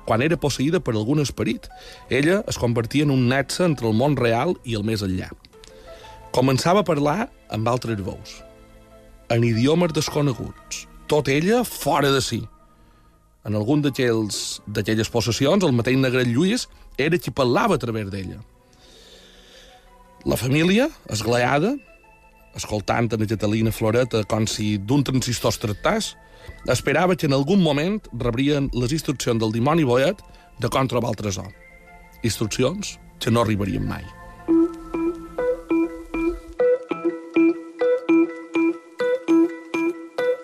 quan 0.06 0.22
era 0.22 0.38
posseïda 0.40 0.80
per 0.80 0.94
algun 0.94 1.20
esperit. 1.22 1.66
Ella 2.08 2.40
es 2.50 2.58
convertia 2.58 3.06
en 3.06 3.14
un 3.14 3.26
nexe 3.30 3.64
entre 3.66 3.90
el 3.90 3.98
món 3.98 4.16
real 4.18 4.56
i 4.64 4.78
el 4.78 4.86
més 4.86 5.02
enllà. 5.06 5.28
Començava 6.34 6.84
a 6.84 6.86
parlar 6.86 7.28
amb 7.50 7.68
altres 7.68 7.98
veus, 8.06 8.38
en 9.34 9.44
idiomes 9.46 9.94
desconeguts, 9.94 10.86
tot 11.10 11.28
ella 11.28 11.64
fora 11.66 12.10
de 12.14 12.22
si. 12.22 12.44
En 13.44 13.56
algun 13.56 13.80
d'aquelles 13.80 15.10
possessions, 15.12 15.64
el 15.64 15.72
mateix 15.72 15.96
negret 15.96 16.28
Lluís 16.28 16.66
era 17.00 17.18
qui 17.18 17.32
parlava 17.32 17.78
a 17.78 17.80
través 17.80 18.10
d'ella. 18.12 18.40
La 20.28 20.36
família, 20.36 20.90
esgleada, 21.08 21.72
escoltant 22.54 23.08
a 23.14 23.26
Catalina 23.26 23.72
Floreta 23.72 24.24
com 24.28 24.44
si 24.46 24.76
d'un 24.76 25.04
transistor 25.06 25.54
es 25.54 25.60
tractàs, 25.62 26.10
esperava 26.68 27.16
que 27.16 27.26
en 27.26 27.32
algun 27.32 27.62
moment 27.62 28.00
rebrien 28.12 28.68
les 28.74 28.92
instruccions 28.92 29.40
del 29.40 29.52
dimoni 29.52 29.84
boet 29.88 30.20
de 30.60 30.68
com 30.68 30.88
trobar 30.88 31.14
el 31.14 31.16
tresor. 31.16 31.48
Instruccions 32.22 32.98
que 33.18 33.30
no 33.30 33.40
arribarien 33.40 33.86
mai. 33.88 34.04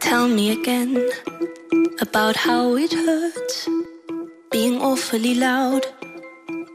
Tell 0.01 0.29
me 0.29 0.53
again 0.53 0.97
about 2.01 2.37
how 2.37 2.77
it 2.77 2.93
hurts 2.93 3.69
being 4.51 4.81
awfully 4.81 5.35
loud 5.35 5.85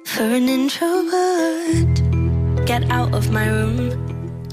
for 0.06 0.24
an 0.24 0.50
introvert. 0.50 1.96
Get 2.66 2.84
out 2.92 3.14
of 3.14 3.30
my 3.32 3.48
room. 3.50 3.92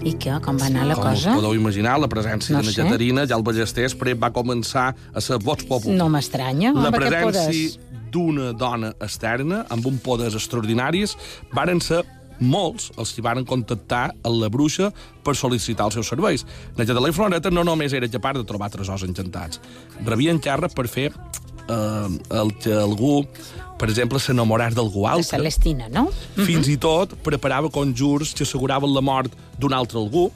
I 0.06 0.12
què? 0.14 0.36
Com 0.44 0.58
va 0.60 0.68
anar 0.70 0.84
la 0.86 0.94
Com 0.94 1.08
us 1.10 1.24
cosa? 1.24 1.34
podeu 1.34 1.54
imaginar, 1.58 1.96
la 1.98 2.06
presència 2.08 2.54
No 2.54 2.62
de 2.62 2.70
sé. 2.72 2.82
Caterina 2.84 3.24
ja 3.26 3.34
al 3.34 3.42
Ballester 3.42 3.84
després 3.88 4.16
va 4.18 4.30
començar 4.30 4.92
a 5.12 5.20
ser 5.20 5.40
vots 5.42 5.66
populars. 5.66 5.98
No 5.98 6.08
m'estranya, 6.08 6.72
La 6.72 6.92
presència 6.94 7.78
d'una 8.12 8.52
dona 8.56 8.94
externa 9.04 9.64
amb 9.68 9.84
un 9.90 9.98
poders 10.00 10.34
extraordinaris 10.38 11.16
varen 11.52 11.80
ser 11.84 12.04
molts 12.40 12.90
els 12.96 13.12
que 13.14 13.22
van 13.24 13.44
contactar 13.44 14.12
a 14.22 14.30
la 14.30 14.48
bruixa 14.48 14.90
per 15.24 15.34
sol·licitar 15.34 15.86
els 15.88 15.94
seus 15.98 16.08
serveis. 16.08 16.44
La 16.76 16.86
Català 16.88 17.08
i 17.10 17.12
Floreta 17.16 17.50
no 17.50 17.64
només 17.66 17.92
era 17.92 18.08
capaç 18.08 18.38
de 18.40 18.44
trobar 18.48 18.70
tresors 18.70 19.02
encantats, 19.06 19.60
rebien 20.06 20.40
xarra 20.42 20.68
per 20.68 20.86
fer 20.88 21.08
eh, 21.12 22.08
el 22.40 22.52
que 22.62 22.72
algú, 22.74 23.24
per 23.78 23.88
exemple, 23.90 24.18
s'enamoràs 24.18 24.74
d'algú 24.74 25.04
La 25.06 25.12
altre. 25.18 25.36
Celestina, 25.36 25.88
no? 25.92 26.08
Fins 26.38 26.68
i 26.68 26.76
tot 26.80 27.14
preparava 27.26 27.70
conjurs 27.70 28.34
que 28.34 28.46
asseguraven 28.46 28.94
la 28.94 29.00
mort 29.04 29.34
d'un 29.58 29.72
altre 29.76 29.98
algú. 29.98 30.30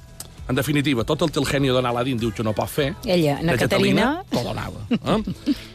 En 0.50 0.56
definitiva, 0.58 1.04
tot 1.06 1.22
el 1.22 1.30
que 1.30 1.38
el 1.38 1.46
genio 1.46 1.72
d'en 1.76 1.86
Aladdin 1.86 2.18
diu 2.18 2.32
que 2.34 2.42
no 2.42 2.52
pot 2.52 2.68
fer, 2.68 2.88
Ella, 3.06 3.38
na 3.40 3.52
la 3.54 3.58
Caterina- 3.58 4.24
t'ho 4.28 4.42
donava. 4.42 4.82
Eh? 4.90 5.54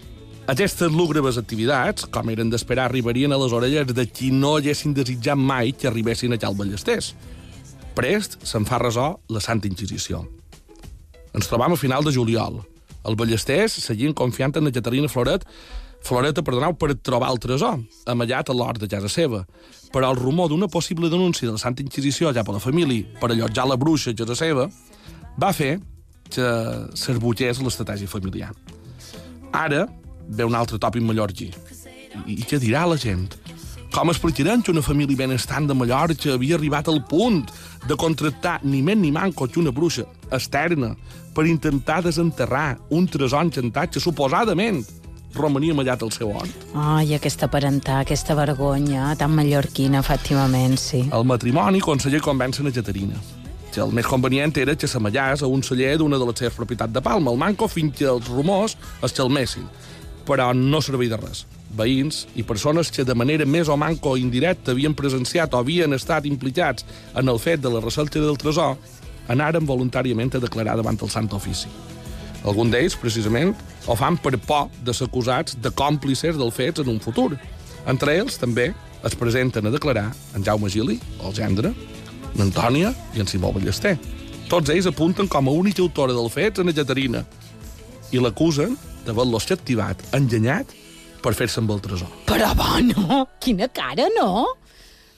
Aquestes 0.48 0.94
lúgrebes 0.96 1.36
activitats, 1.36 2.06
com 2.08 2.30
eren 2.32 2.48
d'esperar, 2.48 2.86
arribarien 2.88 3.34
a 3.36 3.40
les 3.42 3.52
orelles 3.52 3.90
de 3.92 4.06
qui 4.08 4.30
no 4.32 4.54
haguessin 4.56 4.94
desitjat 4.96 5.36
mai 5.36 5.74
que 5.76 5.90
arribessin 5.90 6.32
a 6.32 6.40
Cal 6.40 6.56
Ballesters. 6.56 7.12
Prest 7.98 8.38
se'n 8.48 8.64
fa 8.70 8.80
ressò 8.80 9.10
la 9.28 9.42
Santa 9.44 9.68
Inquisició. 9.68 10.22
Ens 11.36 11.52
trobam 11.52 11.76
a 11.76 11.80
final 11.80 12.08
de 12.08 12.16
juliol. 12.16 12.62
Els 13.08 13.20
ballesters 13.20 13.76
seguien 13.84 14.16
confiant 14.16 14.56
en 14.56 14.70
la 14.70 14.72
Caterina 14.72 15.12
Floret 15.12 15.44
Floreta, 16.08 16.44
perdoneu, 16.46 16.76
per 16.78 16.96
trobar 17.04 17.34
el 17.34 17.40
tresor, 17.44 17.82
amallat 18.08 18.48
a 18.50 18.56
l'hort 18.56 18.80
de 18.80 18.88
casa 18.88 19.10
seva. 19.12 19.44
Però 19.92 20.12
el 20.12 20.20
rumor 20.20 20.48
d'una 20.48 20.70
possible 20.72 21.10
denúncia 21.12 21.48
de 21.48 21.56
la 21.58 21.62
Santa 21.62 21.84
Inquisició 21.84 22.32
ja 22.32 22.46
per 22.48 22.56
la 22.56 22.64
família 22.64 23.04
per 23.20 23.32
allotjar 23.32 23.68
la 23.68 23.78
bruixa 23.80 24.14
a 24.14 24.18
casa 24.18 24.38
seva 24.38 24.68
va 25.42 25.52
fer 25.54 25.78
que 26.32 26.48
s'esbutllés 26.96 27.60
l'estratègia 27.64 28.08
familiar. 28.08 28.54
Ara 29.52 29.88
ve 30.28 30.46
un 30.46 30.56
altre 30.56 30.80
tòpic 30.80 31.04
mallorquí. 31.04 31.52
I, 32.26 32.40
I 32.40 32.44
què 32.48 32.60
dirà 32.62 32.86
la 32.90 32.98
gent? 33.00 33.28
Com 33.94 34.12
explicaran 34.12 34.62
que 34.62 34.74
una 34.74 34.84
família 34.84 35.18
benestant 35.18 35.68
de 35.70 35.76
Mallorca 35.78 36.34
havia 36.34 36.58
arribat 36.58 36.90
al 36.92 37.00
punt 37.08 37.46
de 37.88 37.96
contractar 37.96 38.60
ni 38.68 38.82
més 38.84 38.98
ni 39.00 39.14
manco 39.16 39.48
que 39.48 39.62
una 39.62 39.72
bruixa 39.72 40.04
externa 40.30 40.92
per 41.34 41.48
intentar 41.48 42.02
desenterrar 42.04 42.78
un 42.92 43.08
tresor 43.08 43.48
encantat 43.48 43.96
que 43.96 44.04
suposadament 44.04 44.84
romania 45.38 45.72
amallat 45.72 46.04
al 46.04 46.12
seu 46.12 46.32
hort? 46.34 46.68
Ai, 46.74 47.14
aquesta 47.16 47.48
parentar, 47.48 48.02
aquesta 48.04 48.36
vergonya, 48.36 49.14
tan 49.20 49.36
mallorquina, 49.38 50.02
efectivament, 50.04 50.78
sí. 50.82 51.06
El 51.14 51.28
matrimoni 51.30 51.82
conseller 51.84 52.24
convèncer 52.26 52.66
a 52.68 52.74
Caterina 52.74 53.20
que 53.78 53.84
el 53.84 53.92
més 53.94 54.08
convenient 54.10 54.56
era 54.58 54.74
que 54.74 54.88
s'amallàs 54.90 55.44
a 55.46 55.48
un 55.54 55.62
celler 55.62 55.98
d'una 56.02 56.18
de 56.18 56.26
les 56.26 56.40
seves 56.42 56.56
propietats 56.58 56.94
de 56.94 57.02
Palma, 57.04 57.30
el 57.30 57.38
Manco, 57.38 57.68
fins 57.70 57.94
que 58.00 58.08
els 58.10 58.26
rumors 58.32 58.74
es 59.06 59.14
xalmessin. 59.14 59.68
Però 60.28 60.52
no 60.54 60.82
servei 60.84 61.08
de 61.08 61.20
res. 61.20 61.46
Veïns 61.78 62.26
i 62.36 62.44
persones 62.48 62.92
que 62.92 63.06
de 63.08 63.16
manera 63.16 63.46
més 63.48 63.70
o 63.72 63.78
manco 63.80 64.16
indirecta 64.20 64.74
havien 64.74 64.96
presenciat 64.96 65.54
o 65.54 65.62
havien 65.62 65.94
estat 65.96 66.28
implicats 66.28 66.86
en 67.16 67.28
el 67.28 67.40
fet 67.40 67.64
de 67.64 67.72
la 67.72 67.84
recerca 67.84 68.20
del 68.20 68.40
tresor 68.40 68.76
anaren 69.28 69.68
voluntàriament 69.68 70.36
a 70.36 70.44
declarar 70.44 70.78
davant 70.80 71.00
el 71.02 71.12
Sant 71.12 71.30
Ofici. 71.36 71.70
Algun 72.48 72.72
d'ells, 72.72 72.96
precisament, 73.00 73.54
ho 73.88 73.96
fan 74.00 74.18
per 74.24 74.38
por 74.40 74.70
de 74.86 74.94
ser 74.96 75.08
acusats 75.10 75.58
de 75.60 75.72
còmplices 75.72 76.38
dels 76.40 76.56
fets 76.56 76.84
en 76.84 76.92
un 76.94 77.00
futur. 77.04 77.34
Entre 77.88 78.16
ells, 78.20 78.38
també, 78.40 78.72
es 79.06 79.16
presenten 79.16 79.68
a 79.68 79.74
declarar 79.74 80.10
en 80.36 80.46
Jaume 80.46 80.70
Gili, 80.72 81.00
el 81.24 81.36
gendre, 81.36 81.74
n'Antònia 82.38 82.94
i 83.16 83.24
en 83.24 83.28
Simó 83.28 83.52
Ballester. 83.56 83.98
Tots 84.48 84.72
ells 84.72 84.88
apunten 84.88 85.28
com 85.28 85.48
a 85.48 85.56
única 85.56 85.84
autora 85.84 86.16
del 86.16 86.30
fet 86.32 86.60
en 86.60 86.72
la 86.72 86.76
Caterina 86.76 87.26
i 88.16 88.22
l'acusen 88.24 88.78
d'haver-los 89.08 89.48
captivat, 89.50 90.04
enganyat, 90.18 90.70
per 91.24 91.34
fer-se 91.36 91.60
amb 91.64 91.72
el 91.74 91.82
tresor. 91.84 92.12
Però 92.30 92.52
bueno, 92.56 93.24
quina 93.44 93.68
cara, 93.74 94.06
no? 94.20 94.46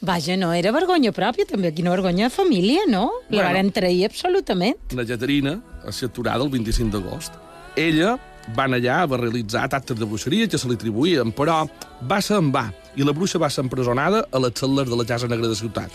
Vaja, 0.02 0.38
no 0.39 0.54
era 0.56 0.71
vergonya 0.71 1.12
pròpia, 1.12 1.43
també 1.49 1.73
quina 1.75 1.91
vergonya 1.91 2.30
de 2.30 2.34
família, 2.34 2.86
no? 2.88 3.10
La 3.28 3.34
Bueno. 3.41 3.47
varen 3.49 3.71
trair 3.75 4.06
absolutament. 4.08 4.78
La 4.95 5.04
Caterina 5.06 5.58
és 5.89 5.99
capturada 5.99 6.43
el 6.45 6.49
25 6.54 6.93
d'agost. 6.95 7.34
Ella 7.75 8.13
va 8.56 8.63
anar 8.63 8.80
allà, 8.80 9.02
va 9.12 9.17
realitzar 9.19 9.67
actes 9.67 9.97
de 9.99 10.06
bruixeria 10.08 10.47
que 10.47 10.58
se 10.58 10.67
li 10.69 10.75
atribuïen, 10.80 11.34
però 11.36 11.67
va 12.10 12.21
ser 12.21 12.38
en 12.39 12.47
va, 12.56 12.69
i 12.95 13.04
la 13.04 13.12
bruixa 13.12 13.38
va 13.38 13.49
ser 13.52 13.65
empresonada 13.65 14.23
a 14.32 14.39
les 14.39 14.56
cel·les 14.56 14.88
de 14.89 14.95
la 14.95 15.06
Casa 15.06 15.28
Negra 15.28 15.47
de 15.52 15.56
Ciutat. 15.60 15.91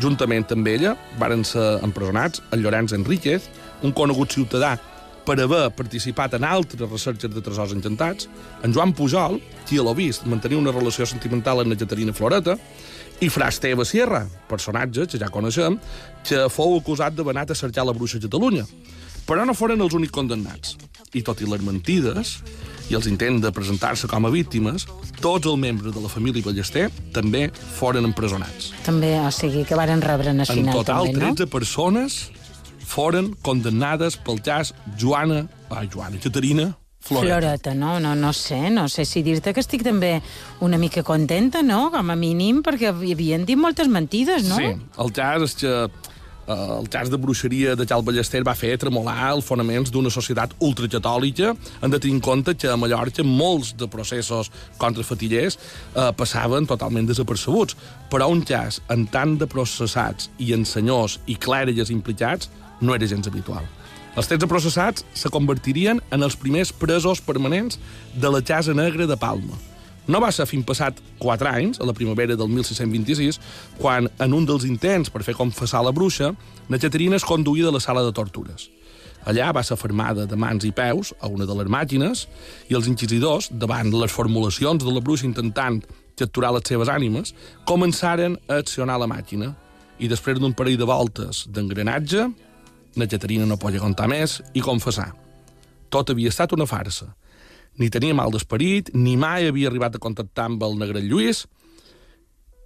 Juntament 0.00 0.46
amb 0.54 0.66
ella 0.70 0.94
varen 1.18 1.42
ser 1.44 1.80
empresonats 1.84 2.40
el 2.52 2.62
Llorenç 2.62 2.94
Enríquez, 2.96 3.50
un 3.82 3.92
conegut 3.92 4.30
ciutadà 4.32 4.78
per 5.30 5.38
haver 5.44 5.68
participat 5.78 6.34
en 6.34 6.44
altres 6.48 6.88
recerques 6.90 7.30
de 7.30 7.42
tresors 7.44 7.70
encantats, 7.76 8.26
en 8.66 8.72
Joan 8.74 8.90
Pujol, 8.98 9.38
qui 9.68 9.78
a 9.78 9.84
l'ho 9.86 9.92
vist 9.94 10.24
mantenia 10.26 10.58
una 10.58 10.72
relació 10.74 11.06
sentimental 11.06 11.62
amb 11.62 11.70
la 11.70 11.78
Caterina 11.78 12.14
Floreta, 12.16 12.56
i 13.22 13.28
Fra 13.30 13.50
Esteve 13.52 13.84
Sierra, 13.86 14.24
personatge 14.50 15.06
que 15.06 15.20
ja 15.20 15.28
coneixem, 15.30 15.76
que 16.26 16.48
fou 16.50 16.74
acusat 16.78 17.14
d'haver 17.14 17.36
anat 17.36 17.52
a 17.52 17.58
cercar 17.58 17.84
la 17.86 17.94
bruixa 17.94 18.18
a 18.18 18.24
Catalunya. 18.24 18.64
Però 19.28 19.44
no 19.46 19.54
foren 19.54 19.84
els 19.84 19.94
únics 19.94 20.16
condemnats. 20.16 20.74
I 21.14 21.22
tot 21.22 21.38
i 21.44 21.46
les 21.46 21.62
mentides 21.62 22.40
i 22.90 22.96
els 22.98 23.06
intents 23.06 23.44
de 23.44 23.52
presentar-se 23.54 24.10
com 24.10 24.26
a 24.26 24.32
víctimes, 24.34 24.88
tots 25.22 25.46
els 25.46 25.60
membres 25.62 25.94
de 25.94 26.02
la 26.02 26.10
família 26.10 26.42
Ballester 26.42 26.88
també 27.14 27.46
foren 27.76 28.08
empresonats. 28.08 28.72
També, 28.82 29.14
o 29.20 29.30
sigui, 29.30 29.62
que 29.68 29.78
varen 29.78 30.02
rebre 30.02 30.34
en 30.34 30.42
el 30.42 30.48
En 30.48 30.64
final, 30.64 30.82
total, 30.82 31.06
també, 31.12 31.22
no? 31.22 31.34
13 31.38 31.50
persones 31.52 32.20
foren 32.90 33.32
condemnades 33.46 34.18
pel 34.18 34.42
cas 34.42 34.74
Joana, 34.98 35.44
ai, 35.70 35.86
Joana, 35.88 36.18
Caterina 36.22 36.72
Floreta. 37.00 37.40
Floreta, 37.40 37.74
no? 37.74 37.98
No, 37.98 38.14
no 38.14 38.32
sé, 38.32 38.68
no 38.70 38.86
sé 38.88 39.06
si 39.08 39.22
dir-te 39.24 39.54
que 39.56 39.62
estic 39.64 39.82
també 39.86 40.18
una 40.60 40.76
mica 40.78 41.02
contenta, 41.02 41.62
no? 41.64 41.86
Com 41.94 42.12
a 42.12 42.16
mínim, 42.16 42.60
perquè 42.62 42.92
hi 42.92 43.14
havien 43.16 43.48
dit 43.48 43.58
moltes 43.58 43.88
mentides, 43.88 44.44
no? 44.50 44.60
Sí, 44.60 44.74
el 44.76 45.12
cas 45.16 45.46
és 45.46 45.56
que 45.62 45.72
eh, 45.88 46.52
el 46.76 46.90
cas 46.92 47.08
de 47.08 47.16
bruixeria 47.16 47.72
de 47.74 47.88
Cal 47.88 48.04
Ballester 48.04 48.44
va 48.44 48.52
fer 48.52 48.74
tremolar 48.84 49.30
els 49.30 49.48
fonaments 49.48 49.88
d'una 49.88 50.12
societat 50.12 50.52
ultracatòlica. 50.60 51.54
Han 51.80 51.96
de 51.96 52.02
tenir 52.04 52.18
en 52.18 52.22
compte 52.28 52.54
que 52.54 52.68
a 52.68 52.76
Mallorca 52.76 53.24
molts 53.24 53.72
de 53.80 53.88
processos 53.88 54.52
contra 54.76 55.00
fatillers 55.00 55.56
eh, 55.56 56.10
passaven 56.12 56.68
totalment 56.68 57.08
desapercebuts. 57.08 57.80
Però 58.12 58.28
un 58.28 58.44
cas 58.44 58.82
en 58.92 59.08
tant 59.08 59.38
de 59.40 59.48
processats 59.48 60.28
i 60.36 60.52
en 60.52 60.68
senyors 60.68 61.16
i 61.24 61.40
clèrigues 61.40 61.88
implicats 61.96 62.52
no 62.80 62.94
era 62.94 63.06
gens 63.06 63.28
habitual. 63.28 63.66
Els 64.18 64.26
13 64.26 64.48
processats 64.50 65.04
se 65.14 65.30
convertirien 65.30 66.00
en 66.10 66.26
els 66.26 66.36
primers 66.36 66.72
presos 66.74 67.20
permanents 67.22 67.78
de 68.14 68.30
la 68.30 68.42
Casa 68.42 68.74
Negra 68.74 69.06
de 69.06 69.16
Palma. 69.16 69.54
No 70.10 70.18
va 70.18 70.32
ser 70.34 70.48
fins 70.50 70.66
passat 70.66 70.98
4 71.20 71.48
anys, 71.48 71.78
a 71.78 71.86
la 71.86 71.94
primavera 71.94 72.34
del 72.34 72.48
1626, 72.50 73.38
quan, 73.78 74.08
en 74.18 74.34
un 74.34 74.48
dels 74.48 74.66
intents 74.66 75.12
per 75.12 75.22
fer 75.22 75.36
confessar 75.38 75.84
la 75.86 75.94
bruixa, 75.94 76.32
la 76.68 76.80
Caterina 76.82 77.20
es 77.20 77.26
conduïa 77.26 77.68
de 77.68 77.74
la 77.76 77.82
sala 77.84 78.02
de 78.02 78.12
tortures. 78.16 78.66
Allà 79.28 79.52
va 79.52 79.62
ser 79.62 79.76
fermada 79.76 80.24
de 80.26 80.36
mans 80.36 80.64
i 80.64 80.72
peus 80.72 81.12
a 81.20 81.28
una 81.28 81.46
de 81.46 81.54
les 81.54 81.68
màquines 81.68 82.26
i 82.72 82.74
els 82.74 82.88
inquisidors, 82.88 83.50
davant 83.52 83.92
les 83.92 84.10
formulacions 84.10 84.82
de 84.82 84.90
la 84.90 85.04
bruixa 85.04 85.28
intentant 85.28 85.82
capturar 86.16 86.54
les 86.56 86.66
seves 86.66 86.88
ànimes, 86.88 87.34
començaren 87.68 88.38
a 88.48 88.60
accionar 88.64 88.98
la 89.00 89.08
màquina 89.08 89.54
i 90.00 90.08
després 90.08 90.40
d'un 90.40 90.56
parell 90.56 90.80
de 90.80 90.88
voltes 90.88 91.44
d'engranatge, 91.52 92.30
la 92.96 93.06
Caterina 93.06 93.46
no 93.46 93.58
podia 93.60 93.82
contar 93.82 94.08
més 94.10 94.40
i 94.54 94.62
confessar. 94.64 95.10
Tot 95.90 96.10
havia 96.10 96.30
estat 96.30 96.52
una 96.54 96.66
farsa. 96.70 97.10
Ni 97.78 97.90
tenia 97.90 98.14
mal 98.14 98.32
d'esperit, 98.34 98.90
ni 98.94 99.16
mai 99.16 99.48
havia 99.48 99.70
arribat 99.70 99.96
a 99.96 100.02
contactar 100.02 100.50
amb 100.50 100.62
el 100.66 100.76
negre 100.78 101.02
Lluís. 101.02 101.46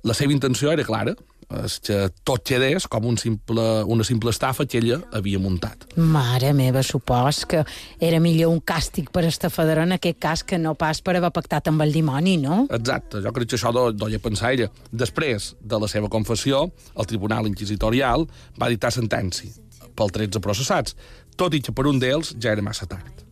La 0.05 0.17
seva 0.17 0.35
intenció 0.35 0.73
era 0.73 0.85
clara, 0.85 1.15
és 1.63 1.77
que 1.85 1.97
tot 2.27 2.45
quedés 2.47 2.87
com 2.91 3.07
un 3.09 3.17
simple, 3.21 3.63
una 3.91 4.05
simple 4.05 4.33
estafa 4.33 4.67
que 4.67 4.79
ella 4.81 5.01
havia 5.13 5.41
muntat. 5.41 5.87
Mare 5.97 6.53
meva, 6.57 6.83
supos 6.83 7.45
que 7.49 7.63
era 8.01 8.21
millor 8.21 8.53
un 8.53 8.61
càstig 8.65 9.11
per 9.15 9.25
estafador 9.29 9.83
en 9.85 9.97
aquest 9.97 10.21
cas 10.21 10.45
que 10.45 10.59
no 10.59 10.75
pas 10.79 11.01
per 11.05 11.17
haver 11.19 11.33
pactat 11.37 11.69
amb 11.73 11.85
el 11.85 11.93
dimoni, 11.93 12.37
no? 12.41 12.65
Exacte, 12.75 13.21
jo 13.25 13.33
crec 13.37 13.53
que 13.53 13.61
això 13.61 13.73
do, 13.77 13.91
doia 13.93 14.21
pensar 14.23 14.55
ella. 14.57 14.71
Després 14.93 15.55
de 15.61 15.81
la 15.81 15.91
seva 15.91 16.13
confessió, 16.13 16.67
el 16.97 17.11
Tribunal 17.11 17.49
Inquisitorial 17.51 18.27
va 18.61 18.73
dictar 18.73 18.93
sentència 18.95 19.64
pel 19.97 20.11
13 20.15 20.41
processats, 20.45 20.97
tot 21.37 21.55
i 21.55 21.61
que 21.61 21.73
per 21.73 21.87
un 21.91 21.99
d'ells 22.03 22.35
ja 22.41 22.53
era 22.53 22.63
massa 22.63 22.87
tard. 22.87 23.23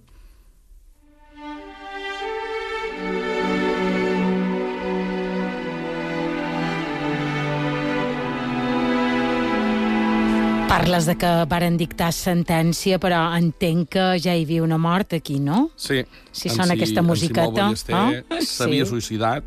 Parles 10.72 11.04
de 11.04 11.14
que 11.20 11.30
varen 11.52 11.74
dictar 11.76 12.08
sentència, 12.16 12.96
però 13.02 13.18
entenc 13.36 13.90
que 13.92 14.04
ja 14.24 14.32
hi 14.32 14.46
havia 14.46 14.62
una 14.64 14.78
mort 14.80 15.12
aquí, 15.18 15.36
no? 15.38 15.66
Sí. 15.76 15.98
Si 16.32 16.48
en 16.48 16.54
sona 16.54 16.70
Si- 16.72 16.78
aquesta 16.78 17.00
en 17.02 17.06
musiqueta, 17.06 17.44
Simó 17.44 17.52
Ballester 17.58 17.94
ah? 18.30 18.38
s'havia 18.40 18.86
Sí. 18.86 18.90
suïcidat. 18.90 19.44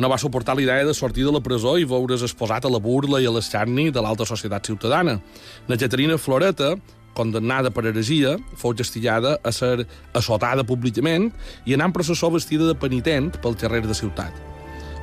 No 0.00 0.08
va 0.08 0.16
suportar 0.16 0.54
la 0.56 0.62
idea 0.62 0.84
de 0.84 0.94
sortir 0.94 1.26
de 1.26 1.32
la 1.32 1.42
presó 1.44 1.74
i 1.76 1.84
veure's 1.84 2.22
exposat 2.24 2.64
a 2.64 2.70
la 2.72 2.78
burla 2.80 3.18
i 3.20 3.26
a 3.28 3.32
l'escarni 3.34 3.90
de 3.92 4.00
l'alta 4.00 4.24
societat 4.24 4.70
ciutadana. 4.70 5.18
La 5.68 5.76
Caterina 5.76 6.16
Floreta, 6.16 6.70
condemnada 7.12 7.68
per 7.68 7.84
heresia, 7.90 8.38
fou 8.56 8.72
castigada 8.72 9.36
a 9.44 9.52
ser 9.52 9.84
assotada 10.16 10.64
públicament 10.64 11.28
i 11.68 11.76
anar 11.76 11.90
en 11.90 11.96
processó 11.98 12.32
vestida 12.32 12.64
de 12.64 12.78
penitent 12.80 13.28
pel 13.44 13.60
carrer 13.60 13.84
de 13.84 13.98
ciutat. 14.00 14.32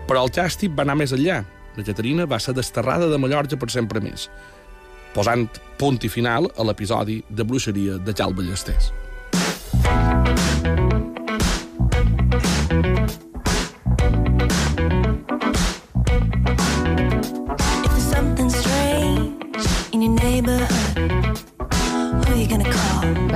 Però 0.10 0.25
el 0.25 0.33
càstig 0.33 0.73
va 0.73 0.88
anar 0.88 0.97
més 0.97 1.13
enllà. 1.13 1.43
la 1.77 1.83
Caterina 1.86 2.25
va 2.25 2.39
ser 2.41 2.55
desterrada 2.57 3.05
de 3.05 3.17
Mallorca 3.21 3.55
per 3.55 3.69
sempre 3.69 4.01
més, 4.01 4.31
posant 5.13 5.45
punt 5.77 5.99
i 6.01 6.10
final 6.10 6.49
a 6.57 6.63
l'episodi 6.65 7.21
de 7.29 7.43
bruixeria 7.45 7.99
de 8.01 8.13
Cal 8.17 8.33
Ballesters. 8.33 8.89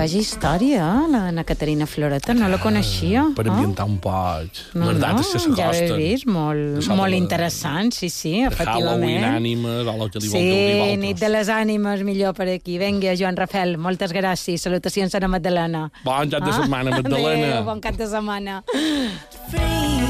Vaja 0.02 0.18
història, 0.18 0.82
eh, 0.82 1.10
la 1.14 1.20
Anna 1.30 1.44
Caterina 1.46 1.86
Floreta, 1.86 2.34
no 2.34 2.48
la 2.50 2.58
coneixia. 2.58 3.28
Per 3.38 3.44
eh? 3.46 3.52
ambientar 3.52 3.86
un 3.86 4.00
poc 4.02 4.58
No, 4.74 4.88
les 4.88 4.98
dates 4.98 5.30
no, 5.36 5.54
que 5.54 5.62
ja 5.62 5.68
ho 5.70 5.76
he 5.76 6.00
vist, 6.00 6.26
molt, 6.26 6.88
molt 6.98 7.14
interessant, 7.14 7.94
sí, 7.94 8.10
sí, 8.10 8.32
de 8.42 8.50
Halloween, 8.50 9.20
efectivament. 9.22 9.28
ànimes, 9.30 9.86
o 9.86 9.94
el 9.94 10.10
que 10.10 10.24
li 10.24 10.32
vol 10.32 10.42
Sí, 10.42 10.98
nit 11.04 11.22
de 11.22 11.30
les 11.30 11.54
ànimes, 11.54 12.02
millor 12.08 12.34
per 12.34 12.50
aquí. 12.50 12.80
Vinga, 12.82 13.14
Joan 13.14 13.38
Rafel, 13.38 13.78
moltes 13.78 14.10
gràcies. 14.18 14.66
Salutacions 14.66 15.14
a 15.14 15.22
la 15.22 15.30
Magdalena. 15.30 15.92
Bon 16.04 16.34
cap 16.34 16.50
de 16.50 16.58
setmana, 16.58 16.98
Magdalena. 16.98 17.52
Adéu, 17.60 17.64
bon 17.70 17.86
cap 17.86 18.02
de 18.02 18.10
setmana. 18.10 18.64
Free 19.54 20.01